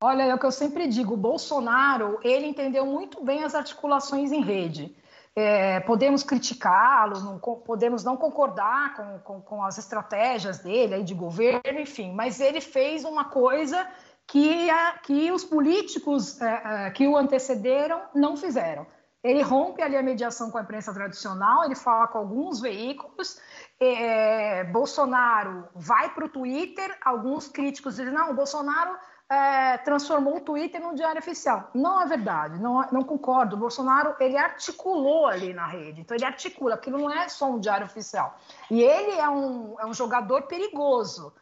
Olha, 0.00 0.24
é 0.24 0.34
o 0.34 0.38
que 0.38 0.44
eu 0.44 0.52
sempre 0.52 0.86
digo, 0.86 1.14
o 1.14 1.16
Bolsonaro, 1.16 2.18
ele 2.22 2.46
entendeu 2.46 2.84
muito 2.84 3.24
bem 3.24 3.44
as 3.44 3.54
articulações 3.54 4.30
em 4.30 4.42
rede. 4.42 4.94
É, 5.34 5.80
podemos 5.80 6.22
criticá-lo, 6.22 7.40
podemos 7.64 8.04
não 8.04 8.16
concordar 8.16 8.94
com, 8.94 9.18
com, 9.20 9.40
com, 9.40 9.62
as 9.62 9.78
estratégias 9.78 10.58
dele 10.58 10.94
aí 10.94 11.02
de 11.02 11.14
governo, 11.14 11.78
enfim, 11.78 12.12
mas 12.12 12.40
ele 12.40 12.60
fez 12.60 13.04
uma 13.04 13.26
coisa 13.26 13.86
que, 14.26 14.68
a, 14.68 14.98
que 14.98 15.30
os 15.30 15.44
políticos 15.44 16.40
é, 16.40 16.86
é, 16.86 16.90
que 16.90 17.06
o 17.06 17.16
antecederam 17.16 18.02
não 18.14 18.36
fizeram. 18.36 18.86
Ele 19.22 19.42
rompe 19.42 19.82
ali 19.82 19.96
a 19.96 20.02
mediação 20.02 20.50
com 20.50 20.58
a 20.58 20.62
imprensa 20.62 20.92
tradicional, 20.92 21.64
ele 21.64 21.74
fala 21.74 22.06
com 22.06 22.18
alguns 22.18 22.60
veículos. 22.60 23.40
É, 23.80 24.64
Bolsonaro 24.64 25.68
vai 25.74 26.14
para 26.14 26.26
o 26.26 26.28
Twitter, 26.28 26.96
alguns 27.04 27.48
críticos 27.48 27.96
dizem: 27.96 28.12
não, 28.12 28.30
o 28.30 28.34
Bolsonaro 28.34 28.96
é, 29.28 29.78
transformou 29.78 30.36
o 30.36 30.40
Twitter 30.40 30.80
num 30.80 30.94
diário 30.94 31.18
oficial. 31.18 31.70
Não 31.74 32.00
é 32.00 32.06
verdade, 32.06 32.60
não, 32.60 32.86
não 32.92 33.02
concordo. 33.02 33.56
O 33.56 33.58
Bolsonaro 33.58 34.14
ele 34.20 34.36
articulou 34.36 35.26
ali 35.26 35.52
na 35.52 35.66
rede, 35.66 36.00
então 36.00 36.16
ele 36.16 36.24
articula, 36.24 36.74
aquilo 36.74 36.98
não 36.98 37.10
é 37.10 37.28
só 37.28 37.50
um 37.50 37.58
diário 37.58 37.86
oficial. 37.86 38.38
E 38.70 38.82
ele 38.82 39.12
é 39.12 39.28
um, 39.28 39.76
é 39.80 39.86
um 39.86 39.94
jogador 39.94 40.42
perigoso. 40.42 41.32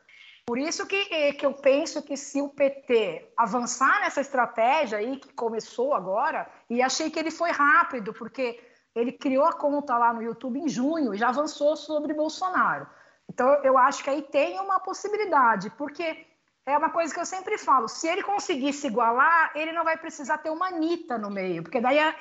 Por 0.47 0.59
isso 0.59 0.87
que, 0.87 1.33
que 1.33 1.47
eu 1.47 1.55
penso 1.55 2.03
que 2.03 2.17
se 2.17 2.41
o 2.41 2.51
PT 2.51 3.33
avançar 3.37 4.01
nessa 4.01 4.21
estratégia 4.21 4.99
aí 4.99 5.17
que 5.17 5.33
começou 5.33 5.95
agora, 5.95 6.51
e 6.69 6.83
achei 6.83 7.11
que 7.11 7.19
ele 7.19 7.31
foi 7.31 7.51
rápido, 7.51 8.13
porque 8.13 8.63
ele 8.95 9.13
criou 9.13 9.45
a 9.45 9.55
conta 9.55 9.97
lá 9.97 10.13
no 10.13 10.23
YouTube 10.23 10.61
em 10.61 10.69
junho 10.69 11.15
e 11.15 11.19
já 11.19 11.29
avançou 11.29 11.77
sobre 11.77 12.13
Bolsonaro. 12.13 12.87
Então 13.29 13.49
eu 13.65 13.79
acho 13.79 14.05
que 14.05 14.11
aí 14.11 14.23
tem 14.23 14.61
uma 14.61 14.79
possibilidade, 14.81 15.71
porque 15.71 16.27
é 16.67 16.79
uma 16.79 16.91
coisa 16.91 17.13
que 17.13 17.21
eu 17.21 17.27
sempre 17.27 17.59
falo: 17.59 17.89
se 17.89 18.09
ele 18.09 18.23
conseguir 18.23 18.73
se 18.73 18.87
igualar, 18.87 19.53
ele 19.55 19.73
não 19.73 19.85
vai 19.85 19.97
precisar 19.99 20.39
ter 20.39 20.51
uma 20.51 20.69
Anitta 20.69 21.19
no 21.19 21.31
meio, 21.31 21.63
porque 21.63 21.81
daí 21.81 21.99
a, 21.99 22.15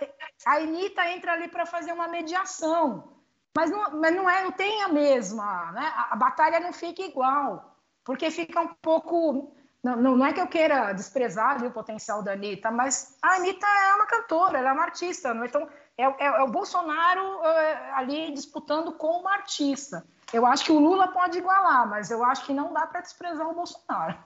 a 0.45 0.55
Anitta 0.55 1.09
entra 1.09 1.33
ali 1.33 1.47
para 1.47 1.65
fazer 1.65 1.93
uma 1.93 2.07
mediação. 2.07 3.13
Mas 3.55 3.69
não, 3.69 3.99
mas 3.99 4.15
não 4.15 4.29
é, 4.29 4.43
não 4.43 4.51
tem 4.51 4.81
a 4.81 4.89
mesma, 4.89 5.71
né? 5.71 5.93
A, 5.95 6.13
a 6.13 6.15
batalha 6.15 6.59
não 6.59 6.73
fica 6.73 7.03
igual, 7.03 7.77
porque 8.03 8.29
fica 8.31 8.59
um 8.59 8.73
pouco. 8.81 9.55
Não, 9.83 9.97
não, 9.97 10.25
é 10.25 10.31
que 10.31 10.39
eu 10.39 10.47
queira 10.47 10.93
desprezar 10.93 11.63
o 11.63 11.71
potencial 11.71 12.23
da 12.23 12.31
Anitta, 12.33 12.71
mas 12.71 13.17
a 13.21 13.35
Anitta 13.35 13.67
é 13.67 13.93
uma 13.95 14.07
cantora, 14.07 14.57
ela 14.57 14.69
é 14.69 14.73
uma 14.73 14.83
artista, 14.83 15.33
não? 15.33 15.43
É? 15.43 15.47
então 15.47 15.69
é, 15.97 16.03
é, 16.03 16.25
é 16.25 16.41
o 16.41 16.47
Bolsonaro 16.47 17.43
é, 17.43 17.91
ali 17.93 18.33
disputando 18.33 18.93
com 18.93 19.19
uma 19.19 19.33
artista. 19.33 20.05
Eu 20.31 20.45
acho 20.45 20.65
que 20.65 20.71
o 20.71 20.79
Lula 20.79 21.09
pode 21.09 21.37
igualar, 21.37 21.87
mas 21.87 22.09
eu 22.09 22.23
acho 22.23 22.45
que 22.45 22.53
não 22.53 22.73
dá 22.73 22.87
para 22.87 23.01
desprezar 23.01 23.47
o 23.47 23.53
Bolsonaro. 23.53 24.17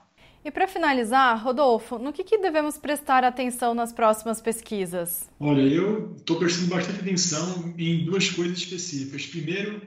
E 0.48 0.50
para 0.50 0.66
finalizar, 0.66 1.44
Rodolfo, 1.44 1.98
no 1.98 2.10
que, 2.10 2.24
que, 2.24 2.38
devemos 2.38 2.78
prestar 2.78 3.22
atenção 3.22 3.74
nas 3.74 3.92
próximas 3.92 4.40
pesquisas? 4.40 5.28
Olha, 5.38 5.60
eu 5.60 6.14
estou 6.16 6.38
prestando 6.38 6.68
bastante 6.68 7.00
atenção 7.00 7.74
em 7.76 8.06
duas 8.06 8.30
coisas 8.30 8.56
específicas. 8.56 9.26
Primeiro, 9.26 9.82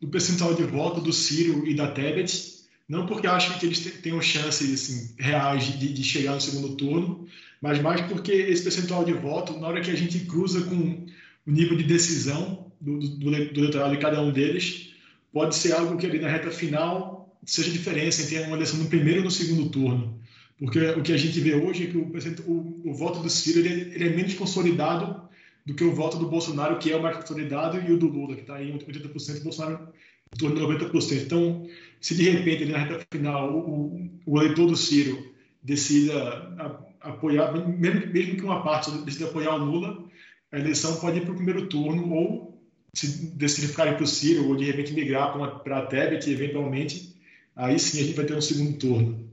no 0.00 0.06
percentual 0.08 0.54
de 0.54 0.62
voto 0.62 1.00
do 1.00 1.12
Ciro 1.12 1.66
e 1.66 1.74
da 1.74 1.88
Tebet, 1.88 2.54
não 2.88 3.04
porque 3.04 3.26
acho 3.26 3.58
que 3.58 3.66
eles 3.66 3.80
tenham 4.00 4.22
chances 4.22 4.72
assim, 4.72 5.16
reais 5.18 5.76
de, 5.76 5.92
de, 5.92 6.04
chegar 6.04 6.34
no 6.34 6.40
segundo 6.40 6.76
turno, 6.76 7.26
mas 7.60 7.82
mais 7.82 8.00
porque 8.02 8.30
esse 8.30 8.62
percentual 8.62 9.04
de 9.04 9.12
voto, 9.12 9.58
na 9.58 9.66
hora 9.66 9.80
que 9.80 9.90
a 9.90 9.96
gente 9.96 10.20
cruza 10.20 10.62
com 10.66 11.04
o 11.44 11.50
nível 11.50 11.76
de 11.76 11.82
decisão 11.82 12.70
do, 12.80 12.96
do, 13.00 13.30
do 13.52 13.60
eleitorado 13.60 13.90
de 13.90 14.00
cada 14.00 14.22
um 14.22 14.30
deles, 14.30 14.94
pode 15.32 15.56
ser 15.56 15.72
algo 15.72 15.96
que 15.96 16.06
ali 16.06 16.20
na 16.20 16.28
reta 16.28 16.52
final 16.52 17.15
seja 17.46 17.70
diferença 17.70 18.22
entre 18.22 18.40
uma 18.40 18.56
eleição 18.56 18.78
no 18.78 18.88
primeiro 18.88 19.20
e 19.20 19.24
no 19.24 19.30
segundo 19.30 19.70
turno. 19.70 20.20
Porque 20.58 20.78
o 20.78 21.02
que 21.02 21.12
a 21.12 21.16
gente 21.16 21.38
vê 21.40 21.54
hoje 21.54 21.84
é 21.84 21.86
que 21.86 21.96
o, 21.96 22.12
o, 22.46 22.90
o 22.90 22.94
voto 22.94 23.20
do 23.20 23.30
Ciro 23.30 23.60
ele, 23.60 23.68
é, 23.68 23.94
ele 23.94 24.08
é 24.08 24.16
menos 24.16 24.34
consolidado 24.34 25.26
do 25.64 25.74
que 25.74 25.84
o 25.84 25.94
voto 25.94 26.16
do 26.18 26.28
Bolsonaro, 26.28 26.78
que 26.78 26.92
é 26.92 26.96
o 26.96 27.02
mais 27.02 27.16
consolidado, 27.16 27.80
e 27.80 27.92
o 27.92 27.98
do 27.98 28.06
Lula, 28.06 28.34
que 28.34 28.42
está 28.42 28.62
em 28.62 28.76
80%, 28.78 29.40
o 29.40 29.44
Bolsonaro 29.44 29.88
em 30.34 30.38
torno 30.38 30.56
de 30.56 30.62
90%. 30.62 31.22
Então, 31.22 31.66
se 32.00 32.14
de 32.14 32.28
repente, 32.30 32.64
na 32.66 32.78
reta 32.78 33.04
final, 33.10 33.56
o, 33.56 34.10
o 34.24 34.40
eleitor 34.40 34.66
do 34.66 34.76
Ciro 34.76 35.34
decida 35.62 36.84
apoiar, 37.00 37.52
mesmo, 37.52 38.06
mesmo 38.12 38.36
que 38.36 38.42
uma 38.42 38.62
parte 38.62 38.90
decida 39.04 39.26
apoiar 39.26 39.54
o 39.56 39.64
Lula, 39.64 40.04
a 40.52 40.58
eleição 40.58 40.96
pode 40.96 41.18
ir 41.18 41.22
para 41.22 41.32
o 41.32 41.36
primeiro 41.36 41.68
turno 41.68 42.12
ou 42.12 42.56
se 42.94 43.26
decidir 43.34 43.68
ficar 43.68 43.92
para 43.94 44.04
o 44.04 44.06
Ciro 44.06 44.48
ou 44.48 44.56
de 44.56 44.64
repente 44.64 44.92
migrar 44.92 45.36
para 45.62 45.78
a 45.78 45.86
Tebet 45.86 46.30
eventualmente, 46.30 47.15
aí 47.56 47.78
sim 47.78 48.00
a 48.00 48.04
gente 48.04 48.16
vai 48.16 48.26
ter 48.26 48.34
um 48.34 48.40
segundo 48.40 48.78
turno. 48.78 49.26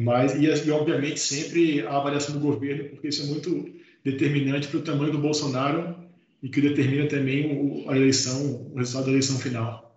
Mas, 0.00 0.34
e, 0.34 0.46
e 0.46 0.70
obviamente 0.70 1.20
sempre 1.20 1.86
a 1.86 1.96
avaliação 1.98 2.34
do 2.34 2.40
governo, 2.40 2.88
porque 2.88 3.08
isso 3.08 3.22
é 3.22 3.26
muito 3.26 3.70
determinante 4.02 4.66
para 4.68 4.78
o 4.78 4.82
tamanho 4.82 5.12
do 5.12 5.18
Bolsonaro 5.18 5.94
e 6.42 6.48
que 6.48 6.60
determina 6.60 7.06
também 7.06 7.84
o, 7.84 7.90
a 7.90 7.96
eleição, 7.96 8.70
o 8.72 8.78
resultado 8.78 9.04
da 9.04 9.10
eleição 9.10 9.38
final. 9.38 9.90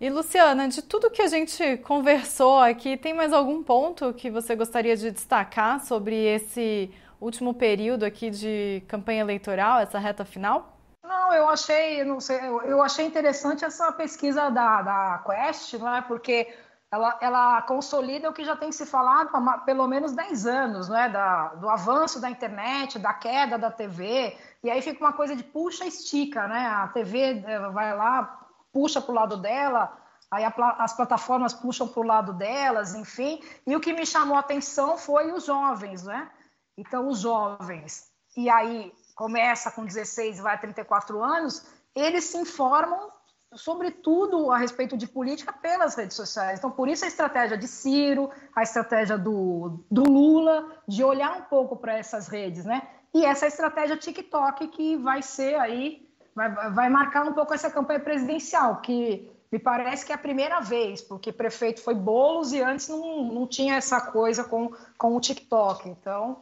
E 0.00 0.10
Luciana, 0.10 0.66
de 0.68 0.82
tudo 0.82 1.10
que 1.10 1.22
a 1.22 1.26
gente 1.26 1.76
conversou 1.78 2.58
aqui, 2.58 2.96
tem 2.96 3.14
mais 3.14 3.32
algum 3.32 3.62
ponto 3.62 4.12
que 4.14 4.30
você 4.30 4.56
gostaria 4.56 4.96
de 4.96 5.10
destacar 5.10 5.84
sobre 5.84 6.16
esse 6.16 6.90
último 7.20 7.54
período 7.54 8.04
aqui 8.04 8.30
de 8.30 8.82
campanha 8.88 9.20
eleitoral, 9.20 9.80
essa 9.80 9.98
reta 9.98 10.24
final? 10.24 10.76
Não, 11.02 11.32
eu 11.32 11.48
achei, 11.48 12.02
não 12.02 12.18
sei, 12.18 12.38
eu 12.64 12.82
achei 12.82 13.06
interessante 13.06 13.64
essa 13.64 13.92
pesquisa 13.92 14.50
da, 14.50 14.82
da 14.82 15.24
Quest, 15.24 15.74
não 15.74 15.94
é? 15.94 16.02
Porque 16.02 16.48
ela, 16.94 17.18
ela 17.20 17.62
consolida 17.62 18.30
o 18.30 18.32
que 18.32 18.44
já 18.44 18.54
tem 18.54 18.70
se 18.70 18.86
falado 18.86 19.30
há 19.32 19.58
pelo 19.58 19.86
menos 19.88 20.12
10 20.12 20.46
anos, 20.46 20.88
né? 20.88 21.08
Da, 21.08 21.48
do 21.54 21.68
avanço 21.68 22.20
da 22.20 22.30
internet, 22.30 23.00
da 23.00 23.12
queda 23.12 23.58
da 23.58 23.68
TV, 23.68 24.38
e 24.62 24.70
aí 24.70 24.80
fica 24.80 25.04
uma 25.04 25.12
coisa 25.12 25.34
de 25.34 25.42
puxa 25.42 25.84
estica, 25.84 26.46
né? 26.46 26.66
A 26.66 26.86
TV 26.88 27.42
eh, 27.44 27.58
vai 27.70 27.96
lá, 27.96 28.46
puxa 28.72 29.00
para 29.00 29.10
o 29.10 29.14
lado 29.14 29.36
dela, 29.36 29.92
aí 30.30 30.44
a, 30.44 30.54
as 30.78 30.92
plataformas 30.94 31.52
puxam 31.52 31.88
para 31.88 32.00
o 32.00 32.06
lado 32.06 32.32
delas, 32.32 32.94
enfim. 32.94 33.42
E 33.66 33.74
o 33.74 33.80
que 33.80 33.92
me 33.92 34.06
chamou 34.06 34.36
a 34.36 34.40
atenção 34.40 34.96
foi 34.96 35.32
os 35.32 35.46
jovens, 35.46 36.04
né? 36.04 36.30
Então, 36.78 37.08
os 37.08 37.18
jovens, 37.20 38.08
e 38.36 38.48
aí 38.48 38.92
começa 39.16 39.70
com 39.72 39.84
16 39.84 40.38
e 40.38 40.42
vai 40.42 40.54
a 40.54 40.58
34 40.58 41.20
anos, 41.22 41.66
eles 41.92 42.24
se 42.24 42.38
informam 42.38 43.10
sobretudo 43.54 44.50
a 44.50 44.58
respeito 44.58 44.96
de 44.96 45.06
política 45.06 45.52
pelas 45.52 45.94
redes 45.94 46.16
sociais. 46.16 46.58
Então, 46.58 46.70
por 46.70 46.88
isso 46.88 47.04
a 47.04 47.08
estratégia 47.08 47.56
de 47.56 47.66
Ciro, 47.66 48.30
a 48.54 48.62
estratégia 48.62 49.16
do, 49.16 49.80
do 49.90 50.02
Lula, 50.02 50.66
de 50.86 51.02
olhar 51.02 51.36
um 51.36 51.42
pouco 51.42 51.76
para 51.76 51.96
essas 51.96 52.28
redes, 52.28 52.64
né? 52.64 52.82
E 53.12 53.24
essa 53.24 53.46
estratégia 53.46 53.96
TikTok 53.96 54.68
que 54.68 54.96
vai 54.96 55.22
ser 55.22 55.54
aí, 55.56 56.08
vai, 56.34 56.50
vai 56.72 56.88
marcar 56.88 57.24
um 57.24 57.32
pouco 57.32 57.54
essa 57.54 57.70
campanha 57.70 58.00
presidencial, 58.00 58.80
que 58.80 59.30
me 59.52 59.58
parece 59.58 60.04
que 60.04 60.10
é 60.10 60.16
a 60.16 60.18
primeira 60.18 60.60
vez, 60.60 61.00
porque 61.00 61.32
prefeito 61.32 61.80
foi 61.80 61.94
Bolos 61.94 62.52
e 62.52 62.60
antes 62.60 62.88
não, 62.88 63.24
não 63.26 63.46
tinha 63.46 63.76
essa 63.76 64.00
coisa 64.00 64.42
com, 64.42 64.72
com 64.98 65.14
o 65.14 65.20
TikTok. 65.20 65.88
Então, 65.88 66.38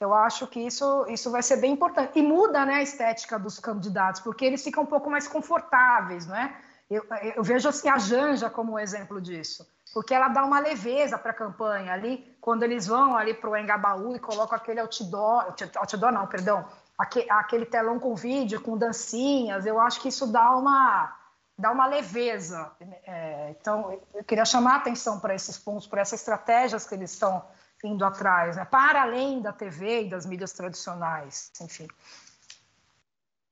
eu 0.00 0.14
acho 0.14 0.46
que 0.46 0.58
isso, 0.58 1.04
isso 1.08 1.30
vai 1.30 1.42
ser 1.42 1.58
bem 1.58 1.72
importante. 1.72 2.18
E 2.18 2.22
muda 2.22 2.64
né, 2.64 2.76
a 2.76 2.82
estética 2.82 3.38
dos 3.38 3.60
candidatos, 3.60 4.22
porque 4.22 4.46
eles 4.46 4.64
ficam 4.64 4.82
um 4.84 4.86
pouco 4.86 5.10
mais 5.10 5.28
confortáveis, 5.28 6.26
não 6.26 6.34
é? 6.34 6.56
Eu, 6.90 7.06
eu 7.36 7.42
vejo 7.44 7.68
assim, 7.68 7.88
a 7.88 7.98
Janja 7.98 8.50
como 8.50 8.72
um 8.72 8.78
exemplo 8.78 9.20
disso, 9.20 9.64
porque 9.92 10.12
ela 10.12 10.28
dá 10.28 10.44
uma 10.44 10.58
leveza 10.58 11.16
para 11.16 11.30
a 11.30 11.34
campanha 11.34 11.92
ali, 11.92 12.36
quando 12.40 12.64
eles 12.64 12.86
vão 12.86 13.16
ali 13.16 13.32
para 13.34 13.50
o 13.50 13.56
Engabaú 13.56 14.16
e 14.16 14.18
colocam 14.18 14.56
aquele 14.56 14.80
outdoor, 14.80 15.54
outdoor 15.76 16.10
não, 16.10 16.26
perdão, 16.26 16.66
aquele, 16.98 17.30
aquele 17.30 17.66
telão 17.66 18.00
com 18.00 18.16
vídeo, 18.16 18.60
com 18.60 18.76
dancinhas, 18.76 19.66
eu 19.66 19.78
acho 19.78 20.00
que 20.00 20.08
isso 20.08 20.26
dá 20.26 20.50
uma, 20.56 21.16
dá 21.56 21.70
uma 21.70 21.86
leveza. 21.86 22.72
É, 23.06 23.54
então, 23.60 24.00
eu 24.14 24.24
queria 24.24 24.44
chamar 24.44 24.72
a 24.72 24.76
atenção 24.78 25.20
para 25.20 25.34
esses 25.34 25.58
pontos, 25.58 25.86
para 25.86 26.00
essas 26.00 26.18
estratégias 26.18 26.86
que 26.86 26.94
eles 26.94 27.12
estão 27.12 27.44
indo 27.84 28.04
atrás, 28.04 28.56
né? 28.56 28.64
para 28.64 29.02
além 29.02 29.40
da 29.40 29.52
TV 29.52 30.02
e 30.02 30.10
das 30.10 30.26
mídias 30.26 30.52
tradicionais, 30.52 31.52
enfim. 31.60 31.88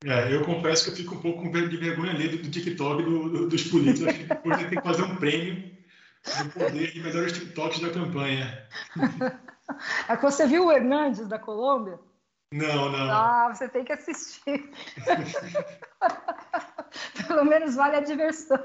É, 0.05 0.33
eu 0.33 0.45
confesso 0.45 0.85
que 0.85 0.91
eu 0.91 0.95
fico 0.95 1.15
um 1.15 1.21
pouco 1.21 1.43
com 1.43 1.51
de 1.51 1.77
vergonha 1.77 2.11
ali 2.11 2.29
do, 2.29 2.37
do 2.37 2.49
TikTok 2.49 3.03
do, 3.03 3.29
do, 3.29 3.49
dos 3.49 3.63
políticos. 3.65 4.07
Acho 4.07 4.19
que 4.19 4.25
depois 4.25 4.57
tem 4.57 4.69
que 4.69 4.81
fazer 4.81 5.03
um 5.03 5.15
prêmio 5.17 5.77
no 6.43 6.49
poder 6.51 6.91
de 6.91 7.01
melhores 7.01 7.33
TikToks 7.33 7.81
da 7.81 7.91
campanha. 7.91 8.67
É 10.07 10.15
que 10.15 10.23
você 10.23 10.47
viu 10.47 10.65
o 10.65 10.71
Hernandes 10.71 11.27
da 11.27 11.37
Colômbia? 11.37 11.99
Não, 12.51 12.91
não. 12.91 13.11
Ah, 13.11 13.53
você 13.53 13.69
tem 13.69 13.85
que 13.85 13.93
assistir. 13.93 14.71
Pelo 17.27 17.45
menos 17.45 17.75
vale 17.75 17.97
a 17.97 18.01
diversão. 18.01 18.57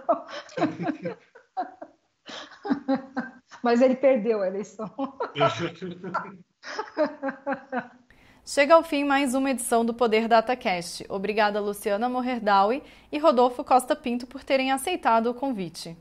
mas 3.64 3.80
ele 3.80 3.96
perdeu 3.96 4.42
a 4.42 4.46
eleição. 4.46 4.88
Chega 8.44 8.74
ao 8.74 8.84
fim 8.84 9.04
mais 9.04 9.34
uma 9.34 9.50
edição 9.50 9.86
do 9.86 9.94
Poder 9.94 10.28
DataCast. 10.28 11.06
Obrigada, 11.08 11.58
Luciana 11.60 12.10
Morherdaui 12.10 12.82
e 13.10 13.18
Rodolfo 13.18 13.64
Costa 13.64 13.96
Pinto, 13.96 14.26
por 14.26 14.44
terem 14.44 14.70
aceitado 14.70 15.30
o 15.30 15.34
convite. 15.34 15.96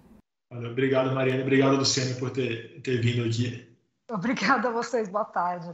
Obrigado, 0.52 1.16
Mariana. 1.16 1.42
Obrigado, 1.42 1.78
Luciana, 1.78 2.14
por 2.20 2.32
ter, 2.32 2.82
ter 2.82 3.00
vindo 3.00 3.26
aqui. 3.26 3.66
Obrigada 4.12 4.68
a 4.68 4.72
vocês. 4.72 5.08
Boa 5.08 5.24
tarde. 5.24 5.74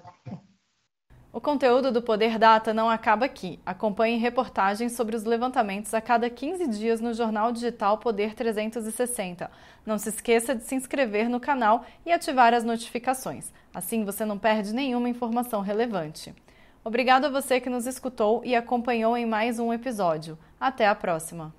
O 1.31 1.39
conteúdo 1.39 1.91
do 1.91 2.01
Poder 2.01 2.39
Data 2.39 2.73
não 2.73 2.89
acaba 2.89 3.25
aqui. 3.25 3.59
Acompanhe 3.63 4.17
reportagens 4.17 4.93
sobre 4.93 5.15
os 5.15 5.23
levantamentos 5.23 5.93
a 5.93 6.01
cada 6.01 6.27
15 6.27 6.67
dias 6.67 6.99
no 6.99 7.13
jornal 7.13 7.51
digital 7.51 7.99
Poder 7.99 8.33
360. 8.33 9.49
Não 9.85 9.99
se 9.99 10.09
esqueça 10.09 10.55
de 10.55 10.63
se 10.63 10.73
inscrever 10.73 11.29
no 11.29 11.39
canal 11.39 11.85
e 12.03 12.11
ativar 12.11 12.51
as 12.55 12.63
notificações. 12.63 13.53
Assim 13.71 14.03
você 14.03 14.25
não 14.25 14.39
perde 14.39 14.73
nenhuma 14.73 15.07
informação 15.07 15.61
relevante. 15.61 16.33
Obrigado 16.83 17.25
a 17.25 17.29
você 17.29 17.61
que 17.61 17.69
nos 17.69 17.85
escutou 17.85 18.41
e 18.43 18.55
acompanhou 18.55 19.15
em 19.15 19.27
mais 19.27 19.59
um 19.59 19.71
episódio. 19.71 20.35
Até 20.59 20.87
a 20.87 20.95
próxima! 20.95 21.58